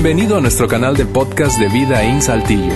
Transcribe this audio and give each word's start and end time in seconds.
Bienvenido 0.00 0.36
a 0.36 0.40
nuestro 0.40 0.68
canal 0.68 0.96
de 0.96 1.04
podcast 1.06 1.58
de 1.58 1.68
Vida 1.68 2.04
en 2.04 2.22
Saltillo. 2.22 2.72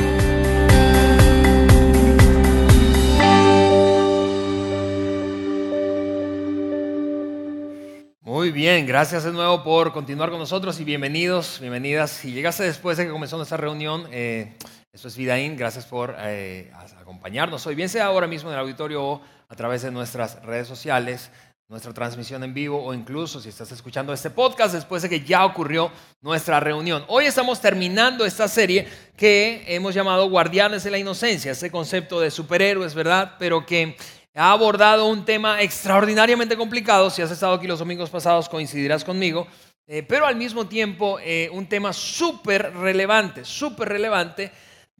Muy 8.22 8.50
bien, 8.50 8.88
gracias 8.88 9.22
de 9.22 9.30
nuevo 9.30 9.62
por 9.62 9.92
continuar 9.92 10.30
con 10.30 10.40
nosotros 10.40 10.80
y 10.80 10.84
bienvenidos, 10.84 11.60
bienvenidas. 11.60 12.10
Si 12.10 12.32
llegaste 12.32 12.64
después 12.64 12.98
de 12.98 13.04
que 13.04 13.12
comenzó 13.12 13.36
nuestra 13.36 13.56
reunión, 13.56 14.08
eh, 14.10 14.56
esto 14.92 15.06
es 15.06 15.16
Vidaín, 15.16 15.56
gracias 15.56 15.86
por 15.86 16.16
eh, 16.18 16.72
acompañarnos 17.00 17.64
hoy, 17.68 17.76
bien 17.76 17.88
sea 17.88 18.06
ahora 18.06 18.26
mismo 18.26 18.50
en 18.50 18.54
el 18.54 18.60
auditorio 18.62 19.00
o 19.00 19.22
a 19.48 19.54
través 19.54 19.82
de 19.82 19.92
nuestras 19.92 20.42
redes 20.42 20.66
sociales 20.66 21.30
nuestra 21.72 21.94
transmisión 21.94 22.44
en 22.44 22.52
vivo 22.52 22.84
o 22.84 22.92
incluso 22.92 23.40
si 23.40 23.48
estás 23.48 23.72
escuchando 23.72 24.12
este 24.12 24.28
podcast 24.28 24.74
después 24.74 25.00
de 25.00 25.08
que 25.08 25.22
ya 25.22 25.42
ocurrió 25.46 25.90
nuestra 26.20 26.60
reunión. 26.60 27.02
Hoy 27.08 27.24
estamos 27.24 27.62
terminando 27.62 28.26
esta 28.26 28.46
serie 28.46 28.86
que 29.16 29.64
hemos 29.66 29.94
llamado 29.94 30.28
Guardianes 30.28 30.84
de 30.84 30.90
la 30.90 30.98
Inocencia, 30.98 31.52
ese 31.52 31.70
concepto 31.70 32.20
de 32.20 32.30
superhéroes, 32.30 32.94
¿verdad? 32.94 33.36
Pero 33.38 33.64
que 33.64 33.96
ha 34.34 34.52
abordado 34.52 35.06
un 35.06 35.24
tema 35.24 35.62
extraordinariamente 35.62 36.58
complicado. 36.58 37.08
Si 37.08 37.22
has 37.22 37.30
estado 37.30 37.54
aquí 37.54 37.66
los 37.66 37.78
domingos 37.78 38.10
pasados 38.10 38.50
coincidirás 38.50 39.02
conmigo. 39.02 39.46
Eh, 39.86 40.02
pero 40.02 40.26
al 40.26 40.36
mismo 40.36 40.66
tiempo 40.66 41.18
eh, 41.20 41.48
un 41.52 41.66
tema 41.66 41.94
súper 41.94 42.70
relevante, 42.74 43.46
súper 43.46 43.88
relevante 43.88 44.52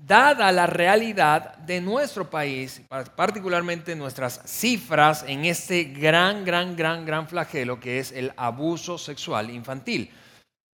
dada 0.06 0.51
la 0.51 0.66
realidad 0.66 1.56
de 1.59 1.80
nuestro 1.80 2.29
país, 2.29 2.83
particularmente 3.15 3.95
nuestras 3.95 4.41
cifras 4.47 5.25
en 5.27 5.45
este 5.45 5.84
gran, 5.84 6.45
gran, 6.45 6.77
gran, 6.77 7.06
gran 7.06 7.28
flagelo 7.28 7.78
que 7.78 7.98
es 7.98 8.12
el 8.12 8.33
abuso 8.37 8.98
sexual 8.98 9.51
infantil. 9.51 10.11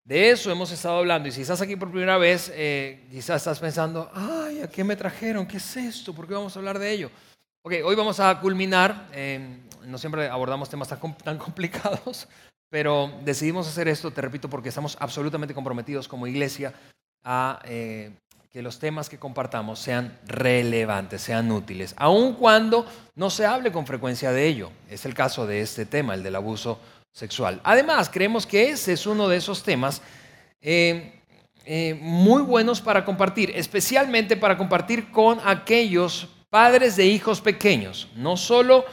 De 0.05 0.31
eso 0.31 0.51
hemos 0.51 0.73
estado 0.73 0.99
hablando 0.99 1.29
y 1.29 1.33
si 1.33 1.43
estás 1.43 1.61
aquí 1.61 1.77
por 1.77 1.91
primera 1.91 2.17
vez, 2.17 2.51
eh, 2.55 3.07
quizás 3.11 3.37
estás 3.37 3.59
pensando, 3.59 4.11
ay, 4.15 4.63
¿a 4.63 4.69
qué 4.69 4.83
me 4.83 4.97
trajeron? 4.97 5.47
¿Qué 5.47 5.59
es 5.59 5.77
esto? 5.77 6.15
¿Por 6.15 6.27
qué 6.27 6.33
vamos 6.33 6.57
a 6.57 6.59
hablar 6.59 6.79
de 6.79 6.91
ello? 6.91 7.11
Ok, 7.63 7.75
hoy 7.85 7.95
vamos 7.95 8.19
a 8.19 8.41
culminar, 8.41 9.09
eh, 9.13 9.59
no 9.85 9.99
siempre 9.99 10.29
abordamos 10.29 10.71
temas 10.71 10.89
tan, 10.89 11.37
complicados, 11.39 12.27
pero 12.71 13.13
decidimos 13.23 13.69
hacer 13.69 13.89
esto, 13.89 14.11
te 14.11 14.23
repito, 14.23 14.49
porque 14.49 14.71
estamos 14.71 14.97
absolutamente 14.99 15.53
comprometidos 15.53 16.09
como 16.09 16.27
iglesia 16.27 16.73
a 17.23 17.61
eh, 17.65 18.13
que 18.59 18.63
los 18.63 18.81
temas 18.81 19.09
que 19.09 19.21
compartamos 19.21 19.79
sean 19.79 20.19
relevantes, 20.27 21.23
sean 21.23 21.49
útiles, 21.53 21.95
aun 21.97 22.33
cuando 22.33 22.85
no 23.15 23.31
se 23.31 23.47
hable 23.47 23.71
con 23.71 23.87
frecuencia 23.87 24.33
de 24.33 24.49
ello. 24.49 24.73
Es 24.91 25.07
el 25.07 25.15
caso 25.15 25.47
de 25.47 25.61
este 25.61 25.87
tema, 25.87 26.15
el 26.15 26.25
del 26.25 26.35
abuso 26.35 26.81
sexual. 27.13 27.61
Además, 27.63 28.11
creemos 28.13 28.47
que 28.47 28.71
ese 28.71 28.95
es 28.95 29.07
uno 29.07 29.29
de 29.29 29.37
esos 29.37 29.63
temas 29.63 30.03
eh, 30.61 31.21
eh, 31.67 31.97
muy 32.03 32.43
buenos 32.43 32.81
para 32.81 33.05
compartir, 33.05 33.53
especialmente 33.55 34.37
para 34.37 34.59
compartir 34.59 35.13
con 35.13 35.39
aquellos 35.45 36.27
padres 36.51 36.97
de 36.97 37.07
hijos 37.07 37.41
pequeños, 37.41 38.09
no 38.17 38.37
solo 38.37 38.85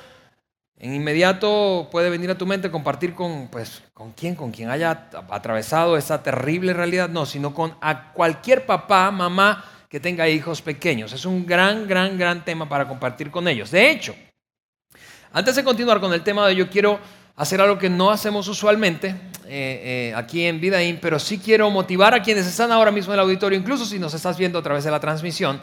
en 0.77 0.93
inmediato 0.93 1.87
puede 1.91 2.09
venir 2.09 2.29
a 2.29 2.37
tu 2.37 2.45
mente 2.45 2.69
compartir 2.69 3.13
con, 3.13 3.47
pues, 3.47 3.81
con 3.93 4.11
quién, 4.11 4.35
con 4.35 4.51
quien 4.51 4.69
haya 4.69 5.09
atravesado 5.29 5.97
esa 5.97 6.21
terrible 6.21 6.73
realidad, 6.73 7.09
no, 7.09 7.25
sino 7.25 7.53
con 7.53 7.75
a 7.81 8.11
cualquier 8.11 8.65
papá, 8.65 9.09
mamá 9.11 9.63
que 9.89 9.99
tenga 9.99 10.27
hijos 10.27 10.61
pequeños. 10.61 11.13
Es 11.13 11.25
un 11.25 11.45
gran, 11.45 11.87
gran, 11.87 12.17
gran 12.17 12.43
tema 12.43 12.67
para 12.67 12.87
compartir 12.87 13.31
con 13.31 13.47
ellos. 13.47 13.71
De 13.71 13.89
hecho, 13.89 14.13
antes 15.31 15.55
de 15.55 15.63
continuar 15.63 16.01
con 16.01 16.13
el 16.13 16.21
tema 16.21 16.47
de 16.47 16.55
yo 16.55 16.69
quiero 16.69 16.99
hacer 17.37 17.61
algo 17.61 17.77
que 17.77 17.89
no 17.89 18.11
hacemos 18.11 18.47
usualmente 18.47 19.09
eh, 19.45 20.09
eh, 20.09 20.13
aquí 20.15 20.45
en 20.45 20.59
Vidaín, 20.59 20.99
pero 21.01 21.19
sí 21.19 21.37
quiero 21.37 21.69
motivar 21.69 22.13
a 22.13 22.21
quienes 22.21 22.45
están 22.47 22.71
ahora 22.71 22.91
mismo 22.91 23.13
en 23.13 23.19
el 23.19 23.25
auditorio, 23.25 23.57
incluso 23.57 23.85
si 23.85 23.99
nos 23.99 24.13
estás 24.13 24.37
viendo 24.37 24.59
a 24.59 24.63
través 24.63 24.83
de 24.83 24.91
la 24.91 24.99
transmisión, 24.99 25.61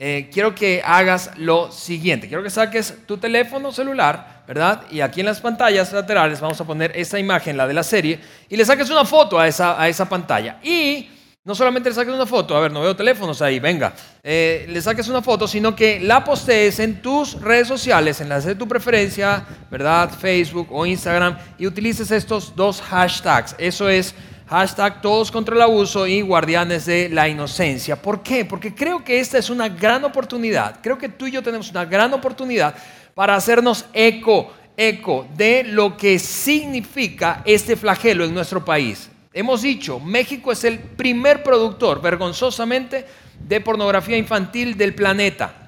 eh, 0.00 0.30
quiero 0.32 0.54
que 0.54 0.80
hagas 0.84 1.32
lo 1.36 1.72
siguiente. 1.72 2.28
Quiero 2.28 2.44
que 2.44 2.50
saques 2.50 2.94
tu 3.04 3.18
teléfono 3.18 3.72
celular, 3.72 4.44
¿verdad? 4.46 4.84
Y 4.92 5.00
aquí 5.00 5.20
en 5.20 5.26
las 5.26 5.40
pantallas 5.40 5.92
laterales 5.92 6.40
vamos 6.40 6.60
a 6.60 6.64
poner 6.64 6.92
esa 6.94 7.18
imagen, 7.18 7.56
la 7.56 7.66
de 7.66 7.74
la 7.74 7.82
serie, 7.82 8.20
y 8.48 8.56
le 8.56 8.64
saques 8.64 8.88
una 8.90 9.04
foto 9.04 9.40
a 9.40 9.48
esa, 9.48 9.80
a 9.80 9.88
esa 9.88 10.08
pantalla. 10.08 10.60
Y 10.62 11.10
no 11.42 11.52
solamente 11.52 11.88
le 11.88 11.96
saques 11.96 12.14
una 12.14 12.26
foto, 12.26 12.56
a 12.56 12.60
ver, 12.60 12.70
no 12.70 12.80
veo 12.80 12.94
teléfonos 12.94 13.42
ahí, 13.42 13.58
venga, 13.58 13.92
eh, 14.22 14.66
le 14.68 14.80
saques 14.82 15.08
una 15.08 15.22
foto, 15.22 15.48
sino 15.48 15.74
que 15.74 15.98
la 15.98 16.22
postees 16.22 16.78
en 16.78 17.02
tus 17.02 17.40
redes 17.40 17.66
sociales, 17.66 18.20
en 18.20 18.28
las 18.28 18.44
de 18.44 18.54
tu 18.54 18.68
preferencia, 18.68 19.44
¿verdad? 19.68 20.10
Facebook 20.10 20.68
o 20.70 20.86
Instagram, 20.86 21.38
y 21.58 21.66
utilices 21.66 22.12
estos 22.12 22.54
dos 22.54 22.80
hashtags. 22.82 23.56
Eso 23.58 23.88
es 23.88 24.14
Hashtag 24.48 25.02
todos 25.02 25.30
contra 25.30 25.54
el 25.54 25.60
abuso 25.60 26.06
y 26.06 26.22
guardianes 26.22 26.86
de 26.86 27.10
la 27.10 27.28
inocencia. 27.28 28.00
¿Por 28.00 28.22
qué? 28.22 28.46
Porque 28.46 28.74
creo 28.74 29.04
que 29.04 29.20
esta 29.20 29.36
es 29.36 29.50
una 29.50 29.68
gran 29.68 30.04
oportunidad. 30.04 30.80
Creo 30.82 30.96
que 30.96 31.10
tú 31.10 31.26
y 31.26 31.32
yo 31.32 31.42
tenemos 31.42 31.70
una 31.70 31.84
gran 31.84 32.14
oportunidad 32.14 32.74
para 33.14 33.34
hacernos 33.34 33.84
eco, 33.92 34.50
eco 34.74 35.28
de 35.36 35.64
lo 35.64 35.98
que 35.98 36.18
significa 36.18 37.42
este 37.44 37.76
flagelo 37.76 38.24
en 38.24 38.32
nuestro 38.32 38.64
país. 38.64 39.10
Hemos 39.34 39.60
dicho, 39.60 40.00
México 40.00 40.50
es 40.50 40.64
el 40.64 40.78
primer 40.78 41.42
productor, 41.42 42.00
vergonzosamente, 42.00 43.04
de 43.38 43.60
pornografía 43.60 44.16
infantil 44.16 44.78
del 44.78 44.94
planeta. 44.94 45.67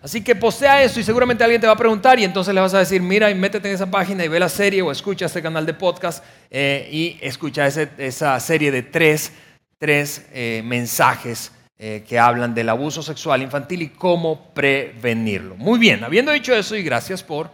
Así 0.00 0.22
que 0.22 0.36
postea 0.36 0.82
eso 0.82 1.00
y 1.00 1.04
seguramente 1.04 1.42
alguien 1.42 1.60
te 1.60 1.66
va 1.66 1.72
a 1.72 1.76
preguntar 1.76 2.20
y 2.20 2.24
entonces 2.24 2.54
le 2.54 2.60
vas 2.60 2.72
a 2.72 2.78
decir, 2.78 3.02
mira 3.02 3.30
y 3.30 3.34
métete 3.34 3.68
en 3.68 3.74
esa 3.74 3.90
página 3.90 4.24
y 4.24 4.28
ve 4.28 4.38
la 4.38 4.48
serie 4.48 4.80
o 4.80 4.92
escucha 4.92 5.26
este 5.26 5.42
canal 5.42 5.66
de 5.66 5.74
podcast 5.74 6.24
eh, 6.50 6.88
y 6.92 7.18
escucha 7.20 7.66
esa 7.66 8.38
serie 8.38 8.70
de 8.70 8.82
tres, 8.84 9.32
eh, 9.80 10.62
mensajes 10.64 11.50
eh, 11.78 12.04
que 12.08 12.16
hablan 12.18 12.54
del 12.54 12.68
abuso 12.68 13.02
sexual 13.02 13.42
infantil 13.42 13.82
y 13.82 13.88
cómo 13.88 14.52
prevenirlo. 14.54 15.56
Muy 15.56 15.80
bien, 15.80 16.04
habiendo 16.04 16.30
dicho 16.30 16.54
eso 16.54 16.76
y 16.76 16.82
gracias 16.84 17.22
por 17.22 17.50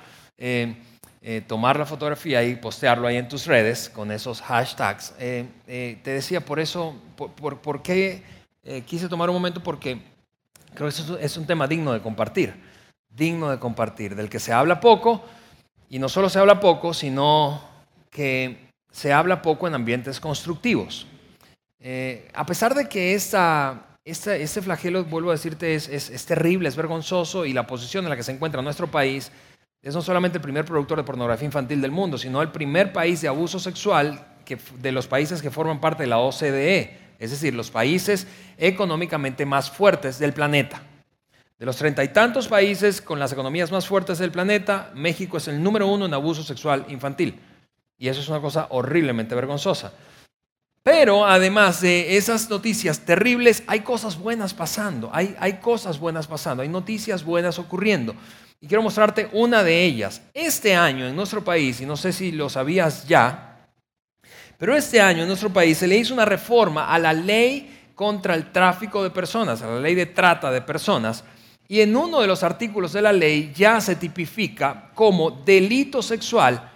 tomar 1.47 1.79
la 1.79 1.87
fotografía 1.87 2.45
y 2.45 2.57
postearlo 2.57 3.09
ahí 3.09 3.17
en 3.17 3.29
tus 3.29 3.47
redes 3.47 3.89
con 3.89 4.11
esos 4.13 4.43
hashtags, 4.43 5.15
te 5.17 5.99
decía 6.05 6.43
por 6.43 6.61
eso, 6.61 6.95
por, 7.17 7.59
por 7.61 7.83
qué 7.83 8.23
quise 8.85 9.09
tomar 9.09 9.31
un 9.31 9.37
momento 9.37 9.63
porque 9.63 10.14
Creo 10.75 10.91
que 10.91 11.25
es 11.25 11.37
un 11.37 11.47
tema 11.47 11.67
digno 11.69 11.93
de 11.93 12.01
compartir, 12.01 12.55
digno 13.09 13.51
de 13.51 13.59
compartir, 13.59 14.17
del 14.17 14.29
que 14.29 14.41
se 14.41 14.53
habla 14.53 14.81
poco, 14.81 15.23
y 15.89 15.99
no 15.99 16.09
solo 16.09 16.29
se 16.29 16.39
habla 16.39 16.59
poco, 16.59 16.93
sino 16.93 17.63
que 18.11 18.71
se 18.91 19.13
habla 19.13 19.43
poco 19.43 19.69
en 19.69 19.75
ambientes 19.75 20.19
constructivos. 20.19 21.07
Eh, 21.81 22.29
a 22.35 22.45
pesar 22.47 22.75
de 22.75 22.89
que 22.89 23.15
este 23.15 24.63
flagelo, 24.63 25.05
vuelvo 25.05 25.31
a 25.31 25.35
decirte, 25.35 25.75
es, 25.75 25.89
es, 25.89 26.27
terrible, 26.27 26.69
es 26.69 26.77
vergonzoso, 26.77 27.45
y 27.45 27.53
la 27.53 27.67
posición 27.67 28.05
en 28.05 28.11
la 28.11 28.17
que 28.17 28.23
se 28.23 28.33
encuentra 28.33 28.63
nuestro 28.63 28.89
país 28.89 29.31
es 29.83 29.95
no 29.95 30.03
solamente 30.03 30.39
el 30.39 30.43
primer 30.43 30.65
productor 30.65 30.99
de 30.99 31.05
pornografía 31.05 31.47
infantil 31.47 31.81
del 31.83 31.91
mundo, 31.91 32.19
sino 32.19 32.41
el 32.41 32.51
primer 32.51 32.93
país 32.93 33.21
de 33.21 33.29
abuso 33.29 33.59
sexual 33.59 34.27
que, 34.45 34.59
de 34.81 34.93
los 34.93 35.07
países 35.07 35.43
que 35.43 35.51
forman 35.51 35.81
parte 35.81 36.05
de 36.05 36.09
la 36.09 36.19
OCDE 36.19 37.04
es 37.19 37.31
decir, 37.31 37.55
los 37.55 37.71
países 37.71 38.27
económicamente 38.59 39.47
más 39.47 39.71
fuertes 39.71 40.19
del 40.19 40.33
planeta. 40.33 40.83
De 41.59 41.67
los 41.67 41.77
treinta 41.77 42.03
y 42.03 42.09
tantos 42.09 42.49
países 42.49 43.01
con 43.01 43.19
las 43.19 43.33
economías 43.33 43.71
más 43.71 43.87
fuertes 43.87 44.19
del 44.19 44.33
planeta, 44.33 44.91
México 44.95 45.37
es 45.37 45.49
el 45.49 45.63
número 45.63 45.87
uno 45.87 46.07
en 46.07 46.15
abuso 46.15 46.43
sexual 46.43 46.85
infantil. 46.89 47.41
Y 47.97 48.09
eso 48.09 48.21
es 48.21 48.29
una 48.29 48.41
cosa 48.41 48.67
horriblemente 48.71 49.35
vergonzosa. 49.35 49.93
Pero 50.83 51.25
además 51.25 51.81
de 51.81 52.17
esas 52.17 52.51
noticias 52.51 53.01
terribles, 53.01 53.63
hay 53.67 53.81
cosas 53.81 54.19
buenas 54.19 54.53
pasando, 54.53 55.09
hay, 55.15 55.35
hay, 55.39 55.55
cosas 55.55 55.99
buenas 55.99 56.27
pasando, 56.27 56.63
hay 56.63 56.69
noticias 56.69 57.25
buenas 57.25 57.59
ocurriendo. 57.59 58.15
Y 58.61 58.67
quiero 58.67 58.83
mostrarte 58.83 59.31
una 59.33 59.63
de 59.63 59.83
ellas. 59.85 60.21
Este 60.35 60.75
año 60.75 61.07
en 61.07 61.17
nuestro 61.17 61.43
país, 61.43 61.81
y 61.81 61.87
no 61.87 61.97
sé 61.97 62.13
si 62.13 62.33
lo 62.33 62.51
sabías 62.51 63.09
ya, 63.09 63.54
pero 64.59 64.77
este 64.77 65.01
año 65.01 65.23
en 65.23 65.29
nuestro 65.29 65.53
país 65.53 65.79
se 65.79 65.87
le 65.87 65.97
hizo 65.97 66.15
una 66.15 66.25
reforma 66.25 66.93
a 66.93 66.99
la 66.99 67.13
ley 67.13 67.91
contra 67.95 68.35
el 68.35 68.53
tráfico 68.53 69.03
de 69.03 69.11
personas, 69.11 69.63
a 69.63 69.69
la 69.69 69.81
ley 69.81 69.95
de 69.95 70.07
trata 70.07 70.51
de 70.51 70.63
personas, 70.63 71.25
y 71.67 71.81
en 71.81 71.97
uno 71.97 72.21
de 72.21 72.27
los 72.27 72.43
artículos 72.43 72.93
de 72.93 73.03
la 73.03 73.13
ley 73.13 73.53
ya 73.55 73.81
se 73.81 73.97
tipifica 73.97 74.91
como 74.95 75.31
delito 75.31 76.03
sexual 76.03 76.71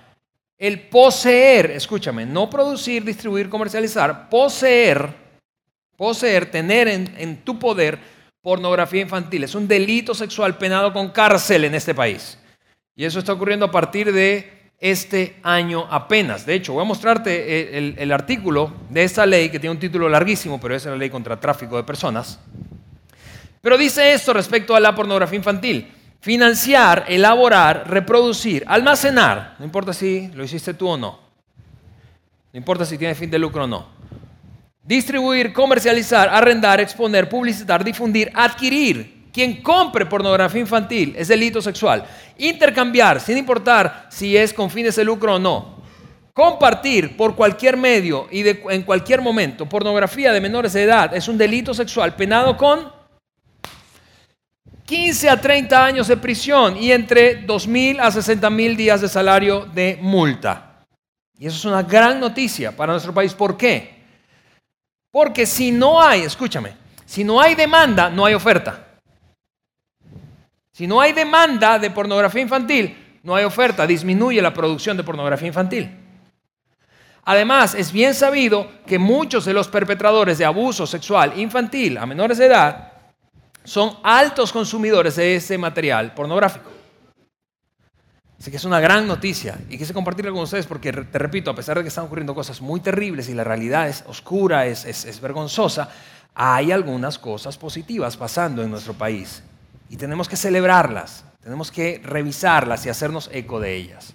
el 0.59 0.89
poseer, 0.89 1.71
escúchame, 1.71 2.27
no 2.27 2.51
producir, 2.51 3.05
distribuir, 3.05 3.49
comercializar, 3.49 4.29
poseer, 4.29 5.15
poseer, 5.97 6.51
tener 6.51 6.89
en, 6.89 7.15
en 7.17 7.45
tu 7.45 7.59
poder 7.61 7.99
pornografía 8.43 9.03
infantil. 9.03 9.45
Es 9.45 9.55
un 9.55 9.69
delito 9.69 10.15
sexual 10.15 10.59
penado 10.59 10.93
con 10.93 11.11
cárcel 11.11 11.65
en 11.65 11.77
este 11.77 11.95
país. 11.95 12.39
Y 12.97 13.05
eso 13.05 13.21
está 13.21 13.33
ocurriendo 13.33 13.67
a 13.67 13.71
partir 13.71 14.13
de 14.13 14.58
este 14.81 15.37
año 15.43 15.87
apenas. 15.91 16.47
De 16.47 16.55
hecho, 16.55 16.73
voy 16.73 16.83
a 16.83 16.85
mostrarte 16.85 17.79
el, 17.79 18.13
artículo 18.13 18.73
de 18.91 19.05
esta 19.05 19.27
ley 19.27 19.51
que 19.51 19.59
tiene 19.59 19.75
un 19.75 19.81
título 19.81 20.09
larguísimo, 20.09 20.61
pero 20.61 20.75
es 20.75 20.85
la 20.85 20.97
ley 20.97 21.11
contra 21.11 21.39
tráfico 21.39 21.77
de 21.77 21.83
personas. 21.83 22.39
Pero 23.61 23.77
dice 23.77 24.13
esto 24.13 24.33
respecto 24.33 24.75
a 24.75 24.81
la 24.81 24.95
pornografía 24.95 25.37
infantil. 25.37 25.93
Financiar, 26.21 27.05
elaborar, 27.09 27.89
reproducir, 27.89 28.65
almacenar, 28.67 29.57
no 29.59 29.65
importa 29.65 29.93
si 29.93 30.29
lo 30.35 30.43
hiciste 30.43 30.75
tú 30.75 30.89
o 30.89 30.97
no, 30.97 31.21
no 32.53 32.59
importa 32.59 32.85
si 32.85 32.99
tiene 32.99 33.15
fin 33.15 33.31
de 33.31 33.39
lucro 33.39 33.65
o 33.65 33.67
no, 33.69 33.99
Distribuir, 34.89 35.53
comercializar, 35.53 36.31
arrendar, 36.31 36.81
exponer, 36.81 37.29
publicitar, 37.29 37.85
difundir, 37.85 38.31
adquirir. 38.33 39.18
Quien 39.39 39.63
compre 39.63 40.05
pornografía 40.05 40.61
infantil 40.61 41.15
es 41.17 41.29
delito 41.29 41.63
sexual. 41.63 42.05
Intercambiar, 42.39 43.21
sin 43.21 43.39
importar 43.39 44.09
si 44.11 44.37
es 44.37 44.53
con 44.53 44.69
fines 44.69 44.97
de 44.97 45.05
lucro 45.05 45.37
o 45.37 45.39
no. 45.39 45.77
Compartir 46.35 47.17
por 47.17 47.37
cualquier 47.37 47.77
medio 47.77 48.27
y 48.33 48.43
en 48.49 48.83
cualquier 48.83 49.23
momento 49.23 49.69
pornografía 49.69 50.33
de 50.33 50.41
menores 50.41 50.73
de 50.73 50.83
edad 50.83 51.15
es 51.15 51.29
un 51.29 51.39
delito 51.39 51.73
sexual 51.73 52.17
penado 52.17 52.57
con 52.57 52.91
15 54.85 55.31
a 55.31 55.41
30 55.41 55.85
años 55.85 56.09
de 56.09 56.17
prisión 56.17 56.77
y 56.77 56.91
entre 56.91 57.47
2.000 57.47 58.01
a 58.01 58.11
60.000 58.11 58.75
días 58.75 59.01
de 59.03 59.09
salario 59.09 59.67
de 59.67 60.01
multa. 60.03 60.85
Y 61.39 61.47
eso 61.47 61.59
es 61.59 61.65
una 61.65 61.85
gran 61.85 62.19
noticia 62.19 62.77
para 62.77 62.93
nuestro 62.93 63.15
país. 63.15 63.35
¿Por 63.35 63.57
qué? 63.57 64.03
Porque 65.13 65.47
si 65.47 65.71
no 65.71 66.03
hay, 66.03 66.23
escúchame, 66.23 66.73
si 67.07 67.23
no 67.23 67.41
hay 67.41 67.55
demanda, 67.55 68.11
no 68.11 68.25
hay 68.25 68.35
oferta. 68.35 68.87
Si 70.79 70.87
no 70.87 71.01
hay 71.01 71.13
demanda 71.13 71.77
de 71.77 71.91
pornografía 71.91 72.41
infantil, 72.41 73.19
no 73.25 73.35
hay 73.35 73.45
oferta, 73.45 73.85
disminuye 73.85 74.41
la 74.41 74.55
producción 74.55 74.97
de 74.97 75.03
pornografía 75.03 75.49
infantil. 75.49 75.91
Además, 77.25 77.75
es 77.75 77.91
bien 77.91 78.15
sabido 78.15 78.71
que 78.87 78.97
muchos 78.97 79.45
de 79.45 79.53
los 79.53 79.67
perpetradores 79.67 80.39
de 80.39 80.45
abuso 80.45 80.87
sexual 80.87 81.37
infantil 81.37 81.99
a 81.99 82.07
menores 82.07 82.39
de 82.39 82.47
edad 82.47 82.93
son 83.65 83.97
altos 84.05 84.53
consumidores 84.53 85.17
de 85.17 85.35
ese 85.35 85.59
material 85.59 86.15
pornográfico. 86.15 86.71
Así 88.39 88.53
que 88.53 88.57
es 88.59 88.65
una 88.65 88.79
gran 88.79 89.05
noticia 89.09 89.59
y 89.69 89.79
quise 89.79 89.93
compartirlo 89.93 90.33
con 90.33 90.43
ustedes 90.45 90.69
porque, 90.69 90.93
te 90.93 91.19
repito, 91.19 91.51
a 91.51 91.57
pesar 91.57 91.77
de 91.77 91.83
que 91.83 91.89
están 91.89 92.05
ocurriendo 92.05 92.37
cosas 92.37 92.61
muy 92.61 92.79
terribles 92.79 93.29
y 93.29 93.35
la 93.35 93.43
realidad 93.43 93.89
es 93.89 94.05
oscura, 94.07 94.65
es, 94.65 94.85
es 94.85 95.21
vergonzosa, 95.21 95.89
hay 96.37 96.71
algunas 96.71 97.19
cosas 97.19 97.59
positivas 97.59 98.17
pasando 98.17 98.63
en 98.63 98.71
nuestro 98.71 98.95
país 98.95 99.43
y 99.89 99.97
tenemos 99.97 100.29
que 100.29 100.37
celebrarlas, 100.37 101.25
tenemos 101.41 101.71
que 101.71 102.01
revisarlas 102.05 102.85
y 102.87 102.89
hacernos 102.89 103.31
eco 103.33 103.61
de 103.61 103.75
ellas. 103.75 104.15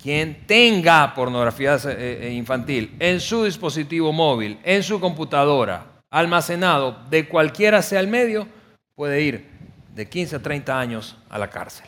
Quien 0.00 0.46
tenga 0.46 1.14
pornografía 1.14 1.74
eh, 1.74 2.20
eh, 2.22 2.32
infantil 2.32 2.96
en 2.98 3.20
su 3.20 3.44
dispositivo 3.44 4.12
móvil, 4.12 4.58
en 4.62 4.82
su 4.82 5.00
computadora, 5.00 6.02
almacenado 6.10 7.04
de 7.10 7.28
cualquiera 7.28 7.82
sea 7.82 8.00
el 8.00 8.08
medio, 8.08 8.48
puede 8.94 9.22
ir 9.22 9.48
de 9.94 10.08
15 10.08 10.36
a 10.36 10.42
30 10.42 10.78
años 10.78 11.16
a 11.28 11.38
la 11.38 11.50
cárcel. 11.50 11.86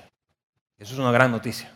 Eso 0.79 0.95
es 0.95 0.99
una 0.99 1.13
gran 1.13 1.31
noticia. 1.31 1.71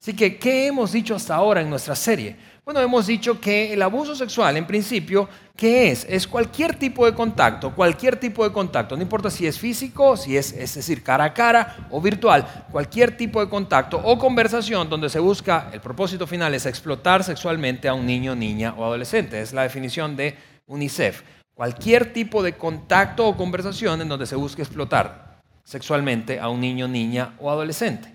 Así 0.00 0.14
que, 0.14 0.36
¿qué 0.36 0.66
hemos 0.66 0.92
dicho 0.92 1.14
hasta 1.14 1.34
ahora 1.34 1.60
en 1.60 1.70
nuestra 1.70 1.94
serie? 1.94 2.36
Bueno, 2.64 2.80
hemos 2.80 3.08
dicho 3.08 3.40
que 3.40 3.72
el 3.72 3.82
abuso 3.82 4.14
sexual, 4.14 4.56
en 4.56 4.68
principio, 4.68 5.28
¿qué 5.56 5.90
es? 5.90 6.06
Es 6.08 6.28
cualquier 6.28 6.78
tipo 6.78 7.04
de 7.04 7.12
contacto, 7.12 7.74
cualquier 7.74 8.20
tipo 8.20 8.44
de 8.44 8.52
contacto, 8.52 8.94
no 8.94 9.02
importa 9.02 9.30
si 9.30 9.48
es 9.48 9.58
físico, 9.58 10.16
si 10.16 10.36
es, 10.36 10.52
es 10.52 10.76
decir, 10.76 11.02
cara 11.02 11.24
a 11.24 11.34
cara 11.34 11.88
o 11.90 12.00
virtual, 12.00 12.66
cualquier 12.70 13.16
tipo 13.16 13.40
de 13.40 13.50
contacto 13.50 14.00
o 14.04 14.16
conversación 14.16 14.88
donde 14.88 15.08
se 15.08 15.18
busca, 15.18 15.70
el 15.72 15.80
propósito 15.80 16.24
final 16.28 16.54
es 16.54 16.64
explotar 16.64 17.24
sexualmente 17.24 17.88
a 17.88 17.94
un 17.94 18.06
niño, 18.06 18.36
niña 18.36 18.74
o 18.78 18.84
adolescente. 18.84 19.40
Es 19.40 19.52
la 19.52 19.64
definición 19.64 20.14
de 20.14 20.36
UNICEF. 20.68 21.22
Cualquier 21.54 22.12
tipo 22.12 22.44
de 22.44 22.52
contacto 22.56 23.26
o 23.26 23.36
conversación 23.36 24.02
en 24.02 24.08
donde 24.08 24.26
se 24.26 24.36
busque 24.36 24.62
explotar 24.62 25.42
sexualmente 25.64 26.38
a 26.38 26.48
un 26.48 26.60
niño, 26.60 26.86
niña 26.86 27.34
o 27.40 27.50
adolescente. 27.50 28.08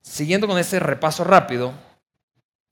Siguiendo 0.00 0.46
con 0.46 0.56
ese 0.56 0.80
repaso 0.80 1.24
rápido, 1.24 1.74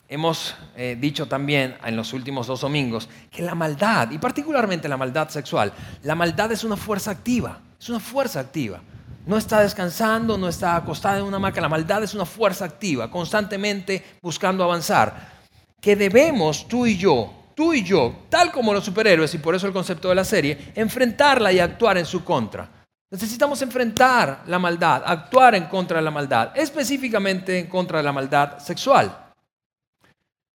hemos 0.08 0.54
eh, 0.74 0.96
dicho 0.98 1.28
también 1.28 1.76
en 1.84 1.94
los 1.94 2.12
últimos 2.12 2.46
dos 2.46 2.62
domingos 2.62 3.08
que 3.30 3.42
la 3.42 3.54
maldad, 3.54 4.10
y 4.10 4.18
particularmente 4.18 4.88
la 4.88 4.96
maldad 4.96 5.28
sexual, 5.28 5.72
la 6.02 6.14
maldad 6.14 6.50
es 6.52 6.64
una 6.64 6.76
fuerza 6.76 7.10
activa, 7.10 7.60
es 7.78 7.88
una 7.88 8.00
fuerza 8.00 8.40
activa. 8.40 8.80
No 9.26 9.36
está 9.36 9.60
descansando, 9.60 10.38
no 10.38 10.48
está 10.48 10.76
acostada 10.76 11.18
en 11.18 11.24
una 11.24 11.36
hamaca, 11.36 11.60
la 11.60 11.68
maldad 11.68 12.02
es 12.02 12.14
una 12.14 12.24
fuerza 12.24 12.64
activa, 12.64 13.10
constantemente 13.10 14.02
buscando 14.22 14.64
avanzar, 14.64 15.36
que 15.78 15.94
debemos 15.94 16.66
tú 16.66 16.86
y 16.86 16.96
yo, 16.96 17.34
tú 17.54 17.74
y 17.74 17.84
yo, 17.84 18.24
tal 18.30 18.50
como 18.50 18.72
los 18.72 18.84
superhéroes, 18.84 19.34
y 19.34 19.38
por 19.38 19.54
eso 19.54 19.66
el 19.66 19.74
concepto 19.74 20.08
de 20.08 20.14
la 20.14 20.24
serie, 20.24 20.72
enfrentarla 20.74 21.52
y 21.52 21.60
actuar 21.60 21.98
en 21.98 22.06
su 22.06 22.24
contra. 22.24 22.70
Necesitamos 23.10 23.60
enfrentar 23.60 24.44
la 24.46 24.58
maldad, 24.58 25.02
actuar 25.04 25.54
en 25.54 25.64
contra 25.64 25.98
de 25.98 26.04
la 26.04 26.10
maldad, 26.10 26.52
específicamente 26.54 27.58
en 27.58 27.66
contra 27.66 27.98
de 27.98 28.04
la 28.04 28.12
maldad 28.12 28.58
sexual. 28.58 29.27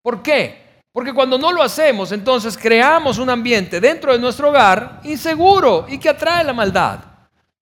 ¿Por 0.04 0.22
qué? 0.22 0.84
Porque 0.92 1.14
cuando 1.14 1.38
no 1.38 1.52
lo 1.52 1.64
hacemos, 1.64 2.12
entonces 2.12 2.56
creamos 2.58 3.18
un 3.18 3.30
ambiente 3.30 3.80
dentro 3.80 4.12
de 4.12 4.20
nuestro 4.20 4.50
hogar 4.50 5.00
inseguro 5.06 5.88
y 5.90 5.98
que 5.98 6.10
atrae 6.10 6.44
la 6.44 6.54
maldad. 6.54 7.00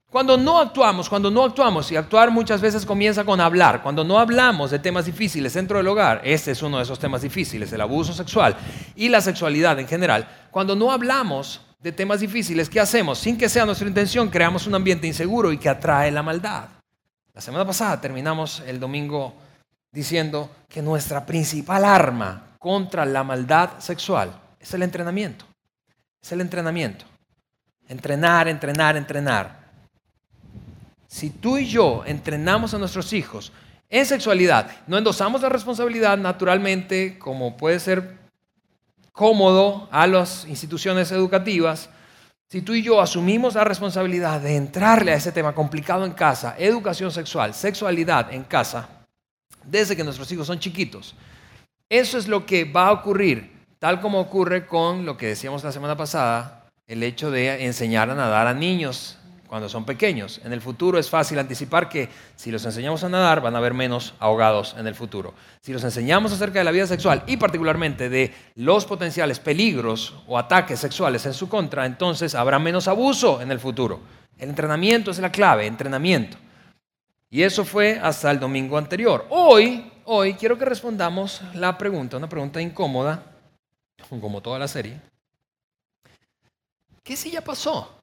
Cuando 0.09 0.35
no 0.35 0.59
actuamos, 0.59 1.07
cuando 1.07 1.31
no 1.31 1.45
actuamos, 1.45 1.89
y 1.89 1.95
actuar 1.95 2.31
muchas 2.31 2.59
veces 2.59 2.85
comienza 2.85 3.23
con 3.23 3.39
hablar, 3.39 3.81
cuando 3.81 4.03
no 4.03 4.19
hablamos 4.19 4.69
de 4.71 4.79
temas 4.79 5.05
difíciles 5.05 5.53
dentro 5.53 5.77
del 5.77 5.87
hogar, 5.87 6.19
este 6.25 6.51
es 6.51 6.61
uno 6.61 6.77
de 6.77 6.83
esos 6.83 6.99
temas 6.99 7.21
difíciles, 7.21 7.71
el 7.71 7.79
abuso 7.79 8.11
sexual 8.11 8.57
y 8.97 9.07
la 9.07 9.21
sexualidad 9.21 9.79
en 9.79 9.87
general, 9.87 10.27
cuando 10.51 10.75
no 10.75 10.91
hablamos 10.91 11.61
de 11.79 11.93
temas 11.93 12.19
difíciles, 12.19 12.69
¿qué 12.69 12.81
hacemos? 12.81 13.19
Sin 13.19 13.37
que 13.37 13.47
sea 13.47 13.65
nuestra 13.65 13.87
intención, 13.87 14.29
creamos 14.29 14.67
un 14.67 14.75
ambiente 14.75 15.07
inseguro 15.07 15.53
y 15.53 15.57
que 15.57 15.69
atrae 15.69 16.11
la 16.11 16.23
maldad. 16.23 16.65
La 17.33 17.39
semana 17.39 17.65
pasada 17.65 18.01
terminamos 18.01 18.61
el 18.67 18.81
domingo 18.81 19.33
diciendo 19.91 20.49
que 20.69 20.81
nuestra 20.81 21.25
principal 21.25 21.83
arma 21.83 22.55
contra 22.59 23.05
la 23.05 23.23
maldad 23.23 23.79
sexual 23.79 24.31
es 24.59 24.73
el 24.73 24.83
entrenamiento. 24.83 25.45
Es 26.21 26.31
el 26.31 26.41
entrenamiento. 26.41 27.05
Entrenar, 27.87 28.47
entrenar, 28.47 28.95
entrenar. 28.95 29.61
Si 31.07 31.29
tú 31.29 31.57
y 31.57 31.67
yo 31.67 32.03
entrenamos 32.05 32.73
a 32.73 32.77
nuestros 32.77 33.11
hijos 33.11 33.51
en 33.89 34.05
sexualidad, 34.05 34.71
no 34.87 34.97
endosamos 34.97 35.41
la 35.41 35.49
responsabilidad 35.49 36.17
naturalmente, 36.17 37.19
como 37.19 37.57
puede 37.57 37.79
ser 37.79 38.17
cómodo 39.11 39.89
a 39.91 40.07
las 40.07 40.45
instituciones 40.45 41.11
educativas, 41.11 41.89
si 42.49 42.61
tú 42.61 42.73
y 42.73 42.81
yo 42.81 43.01
asumimos 43.01 43.55
la 43.55 43.63
responsabilidad 43.63 44.39
de 44.39 44.55
entrarle 44.55 45.11
a 45.11 45.15
ese 45.15 45.31
tema 45.31 45.53
complicado 45.53 46.05
en 46.05 46.11
casa, 46.11 46.55
educación 46.57 47.11
sexual, 47.11 47.53
sexualidad 47.53 48.33
en 48.33 48.43
casa, 48.43 49.00
desde 49.65 49.95
que 49.95 50.03
nuestros 50.03 50.31
hijos 50.31 50.47
son 50.47 50.59
chiquitos. 50.59 51.15
Eso 51.89 52.17
es 52.17 52.27
lo 52.27 52.45
que 52.45 52.65
va 52.65 52.87
a 52.87 52.91
ocurrir, 52.91 53.51
tal 53.79 53.99
como 53.99 54.19
ocurre 54.19 54.65
con 54.65 55.05
lo 55.05 55.17
que 55.17 55.27
decíamos 55.27 55.63
la 55.63 55.71
semana 55.71 55.97
pasada, 55.97 56.69
el 56.87 57.03
hecho 57.03 57.31
de 57.31 57.65
enseñar 57.65 58.09
a 58.09 58.15
nadar 58.15 58.47
a 58.47 58.53
niños 58.53 59.17
cuando 59.51 59.67
son 59.67 59.83
pequeños. 59.83 60.39
En 60.45 60.53
el 60.53 60.61
futuro 60.61 60.97
es 60.97 61.09
fácil 61.09 61.37
anticipar 61.37 61.89
que 61.89 62.07
si 62.37 62.51
los 62.51 62.63
enseñamos 62.63 63.03
a 63.03 63.09
nadar 63.09 63.41
van 63.41 63.53
a 63.53 63.57
haber 63.57 63.73
menos 63.73 64.13
ahogados 64.19 64.77
en 64.79 64.87
el 64.87 64.95
futuro. 64.95 65.33
Si 65.59 65.73
los 65.73 65.83
enseñamos 65.83 66.31
acerca 66.31 66.59
de 66.59 66.63
la 66.63 66.71
vida 66.71 66.87
sexual 66.87 67.23
y 67.27 67.35
particularmente 67.35 68.07
de 68.07 68.33
los 68.55 68.85
potenciales 68.85 69.41
peligros 69.41 70.15
o 70.25 70.37
ataques 70.37 70.79
sexuales 70.79 71.25
en 71.25 71.33
su 71.33 71.49
contra, 71.49 71.85
entonces 71.85 72.33
habrá 72.33 72.59
menos 72.59 72.87
abuso 72.87 73.41
en 73.41 73.51
el 73.51 73.59
futuro. 73.59 73.99
El 74.37 74.47
entrenamiento 74.47 75.11
es 75.11 75.19
la 75.19 75.33
clave, 75.33 75.67
entrenamiento. 75.67 76.37
Y 77.33 77.43
eso 77.43 77.63
fue 77.63 77.97
hasta 77.97 78.29
el 78.29 78.41
domingo 78.41 78.77
anterior. 78.77 79.25
Hoy, 79.29 79.89
hoy 80.03 80.33
quiero 80.33 80.57
que 80.57 80.65
respondamos 80.65 81.41
la 81.53 81.77
pregunta, 81.77 82.17
una 82.17 82.27
pregunta 82.27 82.61
incómoda, 82.61 83.23
como 84.09 84.41
toda 84.41 84.59
la 84.59 84.67
serie. 84.67 84.99
¿Qué 87.01 87.15
si 87.15 87.31
ya 87.31 87.41
pasó? 87.41 88.01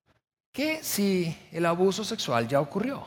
¿Qué 0.50 0.82
si 0.82 1.36
el 1.52 1.66
abuso 1.66 2.04
sexual 2.04 2.48
ya 2.48 2.58
ocurrió? 2.58 3.06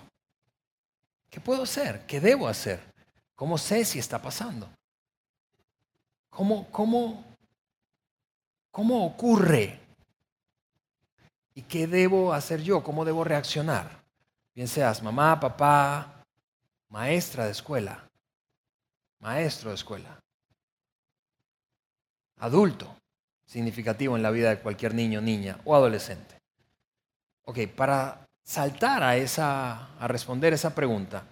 ¿Qué 1.28 1.40
puedo 1.40 1.64
hacer? 1.64 2.06
¿Qué 2.06 2.20
debo 2.20 2.48
hacer? 2.48 2.80
¿Cómo 3.36 3.58
sé 3.58 3.84
si 3.84 3.98
está 3.98 4.22
pasando? 4.22 4.70
¿Cómo, 6.30 6.68
cómo, 6.70 7.24
cómo 8.70 9.08
ocurre? 9.08 9.80
¿Y 11.56 11.64
qué 11.64 11.88
debo 11.88 12.32
hacer 12.32 12.62
yo? 12.62 12.84
¿Cómo 12.84 13.06
debo 13.06 13.24
reaccionar? 13.24 14.01
Bien 14.54 14.68
seas 14.68 15.02
mamá, 15.02 15.40
papá, 15.40 16.26
maestra 16.90 17.46
de 17.46 17.52
escuela, 17.52 18.04
maestro 19.20 19.70
de 19.70 19.76
escuela, 19.76 20.20
adulto 22.38 22.94
significativo 23.46 24.18
en 24.18 24.24
la 24.24 24.32
vida 24.32 24.50
de 24.50 24.60
cualquier 24.60 24.94
niño, 24.94 25.22
niña 25.22 25.60
o 25.64 25.76
adolescente. 25.76 26.36
Ok, 27.44 27.60
para 27.76 28.28
saltar 28.44 29.04
a, 29.04 29.16
esa, 29.16 29.96
a 29.98 30.08
responder 30.08 30.54
esa 30.54 30.76
pregunta, 30.76 31.24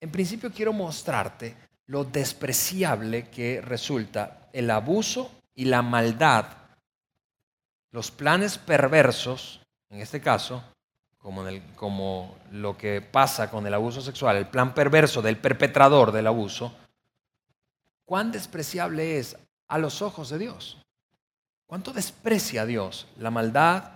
en 0.00 0.10
principio 0.10 0.50
quiero 0.52 0.72
mostrarte 0.72 1.56
lo 1.86 2.04
despreciable 2.04 3.28
que 3.30 3.60
resulta 3.60 4.48
el 4.52 4.70
abuso 4.70 5.30
y 5.54 5.66
la 5.66 5.82
maldad, 5.82 6.46
los 7.92 8.10
planes 8.10 8.58
perversos, 8.58 9.60
en 9.90 10.00
este 10.00 10.20
caso, 10.20 10.64
como, 11.24 12.36
lo 12.50 12.76
que 12.76 13.00
pasa 13.00 13.50
con 13.50 13.66
el 13.66 13.72
abuso 13.72 14.02
sexual, 14.02 14.36
el 14.36 14.46
plan 14.46 14.74
perverso 14.74 15.22
del 15.22 15.38
perpetrador 15.38 16.12
del 16.12 16.26
abuso, 16.26 16.74
cuán 18.04 18.30
despreciable 18.30 19.18
es 19.18 19.38
a 19.68 19.78
los 19.78 20.02
ojos 20.02 20.28
de 20.28 20.38
Dios. 20.38 20.76
¿Cuánto 21.66 21.94
desprecia 21.94 22.66
Dios 22.66 23.06
la 23.16 23.30
maldad 23.30 23.92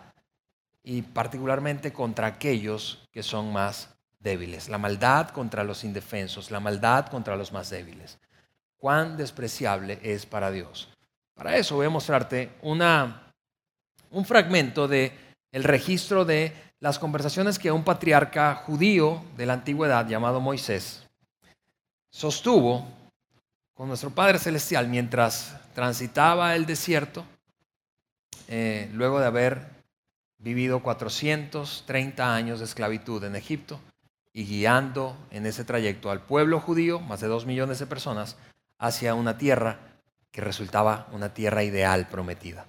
y 0.83 1.03
particularmente 1.03 1.93
contra 1.93 2.29
aquellos 2.29 3.07
que 3.13 3.23
son 3.23 3.53
más 3.53 3.91
débiles? 4.21 4.71
La 4.71 4.79
maldad 4.79 5.29
contra 5.29 5.65
los 5.65 5.85
indefensos, 5.85 6.51
la 6.51 6.61
maldad 6.61 7.09
contra 7.09 7.37
los 7.37 7.53
más 7.53 7.69
débiles. 7.69 8.19
¿Cuán 8.79 9.19
despreciable 9.19 10.01
es 10.03 10.25
para 10.25 10.51
Dios? 10.51 10.89
Para 11.35 11.59
eso 11.59 11.77
voy 11.77 11.87
a 11.87 11.91
mostrarte 11.91 12.53
una, 12.63 13.35
un 14.11 14.25
fragmento 14.25 14.89
de 14.89 15.28
el 15.53 15.65
registro 15.65 16.25
de 16.25 16.53
las 16.81 16.99
conversaciones 16.99 17.59
que 17.59 17.73
un 17.73 17.85
patriarca 17.85 18.55
judío 18.55 19.25
de 19.37 19.47
la 19.47 19.55
antigüedad 19.55 20.07
llamado 20.07 20.41
Moisés 20.41 21.05
sostuvo 22.11 22.87
con 23.75 23.89
nuestro 23.89 24.11
Padre 24.11 24.39
Celestial 24.39 24.89
mientras 24.89 25.57
transitaba 25.75 26.57
el 26.57 26.67
desierto, 26.67 27.25
eh, 28.49 28.91
luego 28.93 29.21
de 29.21 29.27
haber 29.27 29.69
vivido 30.39 30.83
430 30.83 32.35
años 32.35 32.59
de 32.59 32.65
esclavitud 32.65 33.23
en 33.25 33.37
Egipto 33.37 33.81
y 34.33 34.45
guiando 34.45 35.17
en 35.31 35.47
ese 35.47 35.65
trayecto 35.65 36.11
al 36.11 36.23
pueblo 36.23 36.61
judío, 36.61 37.01
más 37.01 37.21
de 37.21 37.29
dos 37.29 37.47
millones 37.47 37.79
de 37.79 37.87
personas, 37.87 38.37
hacia 38.79 39.15
una 39.15 39.39
tierra 39.39 39.79
que 40.31 40.41
resultaba 40.41 41.09
una 41.13 41.35
tierra 41.35 41.65
ideal 41.65 42.09
prometida. 42.09 42.67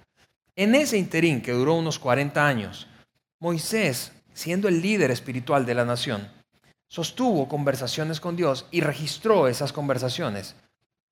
En 0.56 0.74
ese 0.74 0.98
interín 0.98 1.40
que 1.40 1.52
duró 1.52 1.74
unos 1.74 1.98
40 1.98 2.46
años, 2.46 2.86
Moisés, 3.40 4.12
siendo 4.34 4.68
el 4.68 4.82
líder 4.82 5.10
espiritual 5.10 5.64
de 5.64 5.74
la 5.74 5.84
nación, 5.84 6.28
sostuvo 6.88 7.48
conversaciones 7.48 8.20
con 8.20 8.36
Dios 8.36 8.66
y 8.70 8.80
registró 8.80 9.48
esas 9.48 9.72
conversaciones 9.72 10.56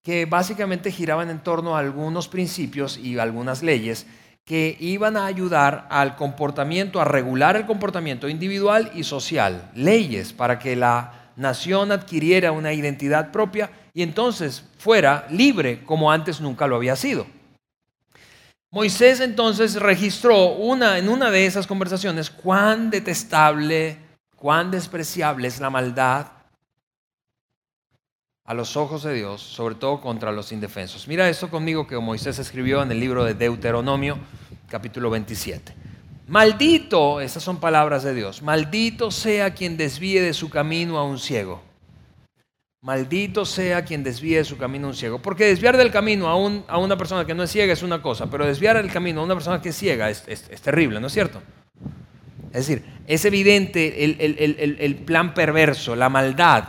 que 0.02 0.26
básicamente 0.26 0.90
giraban 0.90 1.30
en 1.30 1.42
torno 1.42 1.76
a 1.76 1.80
algunos 1.80 2.28
principios 2.28 2.98
y 2.98 3.18
algunas 3.18 3.62
leyes 3.62 4.06
que 4.44 4.76
iban 4.80 5.16
a 5.16 5.26
ayudar 5.26 5.86
al 5.90 6.16
comportamiento, 6.16 7.00
a 7.00 7.04
regular 7.04 7.56
el 7.56 7.66
comportamiento 7.66 8.28
individual 8.28 8.90
y 8.94 9.04
social, 9.04 9.70
leyes 9.74 10.32
para 10.32 10.58
que 10.58 10.74
la 10.74 11.30
nación 11.36 11.92
adquiriera 11.92 12.52
una 12.52 12.72
identidad 12.72 13.30
propia 13.30 13.70
y 13.92 14.02
entonces 14.02 14.64
fuera 14.78 15.26
libre 15.30 15.84
como 15.84 16.10
antes 16.10 16.40
nunca 16.40 16.66
lo 16.66 16.76
había 16.76 16.96
sido. 16.96 17.26
Moisés 18.70 19.20
entonces 19.20 19.76
registró 19.76 20.52
una, 20.52 20.98
en 20.98 21.08
una 21.08 21.30
de 21.30 21.46
esas 21.46 21.66
conversaciones 21.66 22.28
cuán 22.28 22.90
detestable, 22.90 23.96
cuán 24.36 24.70
despreciable 24.70 25.48
es 25.48 25.58
la 25.58 25.70
maldad 25.70 26.26
a 28.44 28.54
los 28.54 28.76
ojos 28.76 29.02
de 29.02 29.14
Dios, 29.14 29.42
sobre 29.42 29.74
todo 29.74 30.00
contra 30.00 30.32
los 30.32 30.52
indefensos. 30.52 31.08
Mira 31.08 31.28
esto 31.28 31.48
conmigo 31.50 31.86
que 31.86 31.98
Moisés 31.98 32.38
escribió 32.38 32.82
en 32.82 32.90
el 32.90 33.00
libro 33.00 33.24
de 33.24 33.34
Deuteronomio, 33.34 34.18
capítulo 34.68 35.08
27. 35.10 35.74
Maldito, 36.26 37.22
esas 37.22 37.42
son 37.42 37.60
palabras 37.60 38.02
de 38.02 38.12
Dios, 38.12 38.42
maldito 38.42 39.10
sea 39.10 39.54
quien 39.54 39.78
desvíe 39.78 40.20
de 40.20 40.34
su 40.34 40.50
camino 40.50 40.98
a 40.98 41.04
un 41.04 41.18
ciego 41.18 41.67
Maldito 42.80 43.44
sea 43.44 43.84
quien 43.84 44.04
desvíe 44.04 44.36
de 44.36 44.44
su 44.44 44.56
camino 44.56 44.86
a 44.86 44.90
un 44.90 44.96
ciego. 44.96 45.20
Porque 45.20 45.46
desviar 45.46 45.76
del 45.76 45.90
camino 45.90 46.28
a, 46.28 46.72
a, 46.72 46.78
una 46.78 46.96
persona 46.96 47.24
que 47.24 47.34
no 47.34 47.42
es 47.42 47.50
ciega 47.50 47.72
es 47.72 47.82
una 47.82 48.00
cosa, 48.00 48.30
pero 48.30 48.46
desviar 48.46 48.76
el 48.76 48.90
camino 48.90 49.20
a 49.20 49.24
una 49.24 49.34
persona 49.34 49.60
que 49.60 49.70
es 49.70 49.76
ciega 49.76 50.08
es, 50.08 50.22
terrible, 50.62 51.00
¿no 51.00 51.08
es 51.08 51.12
cierto? 51.12 51.42
Es 52.52 52.66
decir, 52.66 52.84
es 53.06 53.24
evidente 53.24 54.04
el, 54.04 54.96
plan 55.04 55.34
perverso, 55.34 55.96
la 55.96 56.08
maldad, 56.08 56.64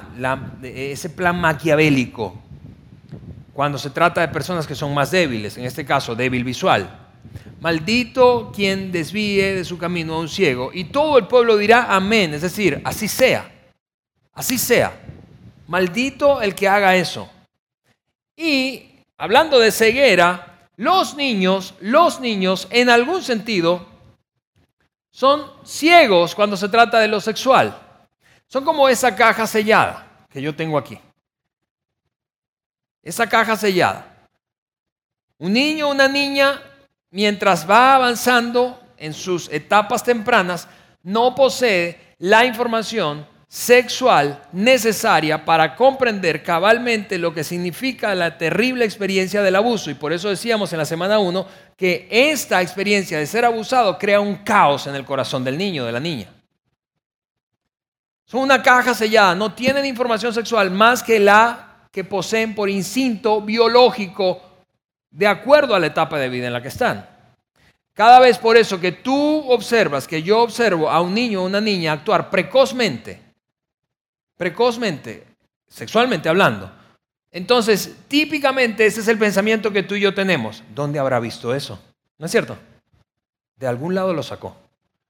ese 0.63 1.12
plan 1.12 1.39
maquiavélico, 1.39 2.42
cuando 3.54 3.78
se 3.78 3.92
trata 3.92 4.22
de 4.22 4.30
personas 4.30 4.66
que 4.66 4.75
son 4.75 4.94
más 4.94 5.12
débiles, 5.12 5.58
en 5.58 5.66
este 5.66 5.86
caso 5.86 6.16
débil 6.16 6.44
visual. 6.44 6.89
Maldito 7.62 8.51
quien 8.54 8.92
desvíe 8.92 9.56
de 9.56 9.63
su 9.63 9.78
camino 9.78 10.16
a 10.16 10.20
un 10.20 10.30
ciego. 10.30 10.72
Y 10.74 10.86
todo 10.86 11.18
el 11.18 11.28
pueblo 11.28 11.56
dirá 11.56 11.94
amén, 11.96 12.34
es 12.34 12.42
decir, 12.42 12.82
así 12.84 13.08
sea, 13.08 13.50
así 14.34 14.58
sea. 14.58 15.09
Maldito 15.69 16.41
el 16.41 16.55
que 16.55 16.67
haga 16.67 16.95
eso. 16.95 17.29
Y 18.35 19.05
hablando 19.17 19.59
de 19.59 19.71
ceguera, 19.71 20.67
los 20.77 21.13
niños, 21.13 21.75
los 21.79 22.19
niños 22.19 22.67
en 22.71 22.89
algún 22.89 23.21
sentido 23.21 23.85
son 25.11 25.45
ciegos 25.63 26.33
cuando 26.33 26.57
se 26.57 26.69
trata 26.69 26.97
de 26.99 27.07
lo 27.07 27.21
sexual. 27.21 27.79
Son 28.47 28.65
como 28.65 28.89
esa 28.89 29.15
caja 29.15 29.45
sellada 29.45 30.25
que 30.31 30.41
yo 30.41 30.55
tengo 30.55 30.75
aquí. 30.75 30.97
Esa 33.03 33.29
caja 33.29 33.55
sellada. 33.55 34.27
Un 35.38 35.53
niño 35.53 35.88
o 35.88 35.91
una 35.91 36.07
niña, 36.07 36.63
mientras 37.11 37.69
va 37.69 37.93
avanzando 37.93 38.81
en 38.97 39.13
sus 39.13 39.47
etapas 39.49 40.03
tempranas, 40.03 40.67
no 41.03 41.35
posee 41.35 42.15
la 42.17 42.43
información 42.43 43.27
sexual 43.51 44.44
necesaria 44.51 45.44
para 45.44 45.75
comprender 45.75 46.44
cabalmente 46.44 47.18
lo 47.18 47.34
que 47.34 47.44
significa 47.44 48.13
la 48.13 48.38
terrible 48.38 48.86
experiencia 48.86 49.41
del 49.41 49.56
abuso. 49.56 49.89
Y 49.89 49.96
por 49.96 50.13
eso 50.13 50.29
decíamos 50.29 50.72
en 50.72 50.77
la 50.77 50.86
semana 50.86 51.18
1 51.18 51.48
que 51.75 52.08
esta 52.12 52.62
experiencia 52.62 53.18
de 53.18 53.25
ser 53.25 53.46
abusado 53.46 53.98
crea 53.98 54.20
un 54.20 54.36
caos 54.36 54.86
en 54.86 54.94
el 54.94 55.03
corazón 55.03 55.44
del 55.44 55.58
niño, 55.58 55.84
de 55.84 55.91
la 55.91 56.00
niña. 56.00 56.27
Son 58.24 58.41
una 58.41 58.62
caja 58.62 58.94
sellada, 58.94 59.34
no 59.34 59.51
tienen 59.53 59.84
información 59.88 60.32
sexual 60.32 60.70
más 60.70 61.01
que 61.01 61.20
la 61.20 61.88
que 61.91 62.03
poseen 62.03 62.53
por 62.53 62.70
instinto 62.70 63.41
biológico 63.41 64.44
de 65.10 65.25
acuerdo 65.25 65.74
a 65.74 65.79
la 65.79 65.88
etapa 65.88 66.20
de 66.20 66.29
vida 66.29 66.46
en 66.46 66.53
la 66.53 66.62
que 66.62 66.68
están. 66.68 67.10
Cada 67.96 68.20
vez 68.20 68.38
por 68.38 68.58
eso 68.58 68.79
que 68.79 68.91
tú 68.91 69.44
observas, 69.50 70.08
que 70.08 70.22
yo 70.22 70.44
observo 70.44 70.88
a 70.88 71.01
un 71.01 71.15
niño 71.15 71.41
o 71.41 71.46
una 71.48 71.60
niña 71.60 71.94
actuar 71.94 72.29
precozmente, 72.29 73.28
precozmente, 74.39 75.27
sexualmente 75.67 76.29
hablando. 76.29 76.72
Entonces, 77.29 77.93
típicamente 78.08 78.86
ese 78.86 79.01
es 79.01 79.10
el 79.10 79.19
pensamiento 79.19 79.69
que 79.69 79.84
tú 79.84 79.96
y 79.96 80.00
yo 80.00 80.13
tenemos. 80.13 80.63
¿Dónde 80.74 80.98
habrá 80.98 81.19
visto 81.19 81.53
eso? 81.53 81.77
¿No 82.17 82.25
es 82.25 82.31
cierto? 82.31 82.58
De 83.58 83.67
algún 83.67 83.93
lado 83.93 84.13
lo 84.13 84.24
sacó. 84.24 84.55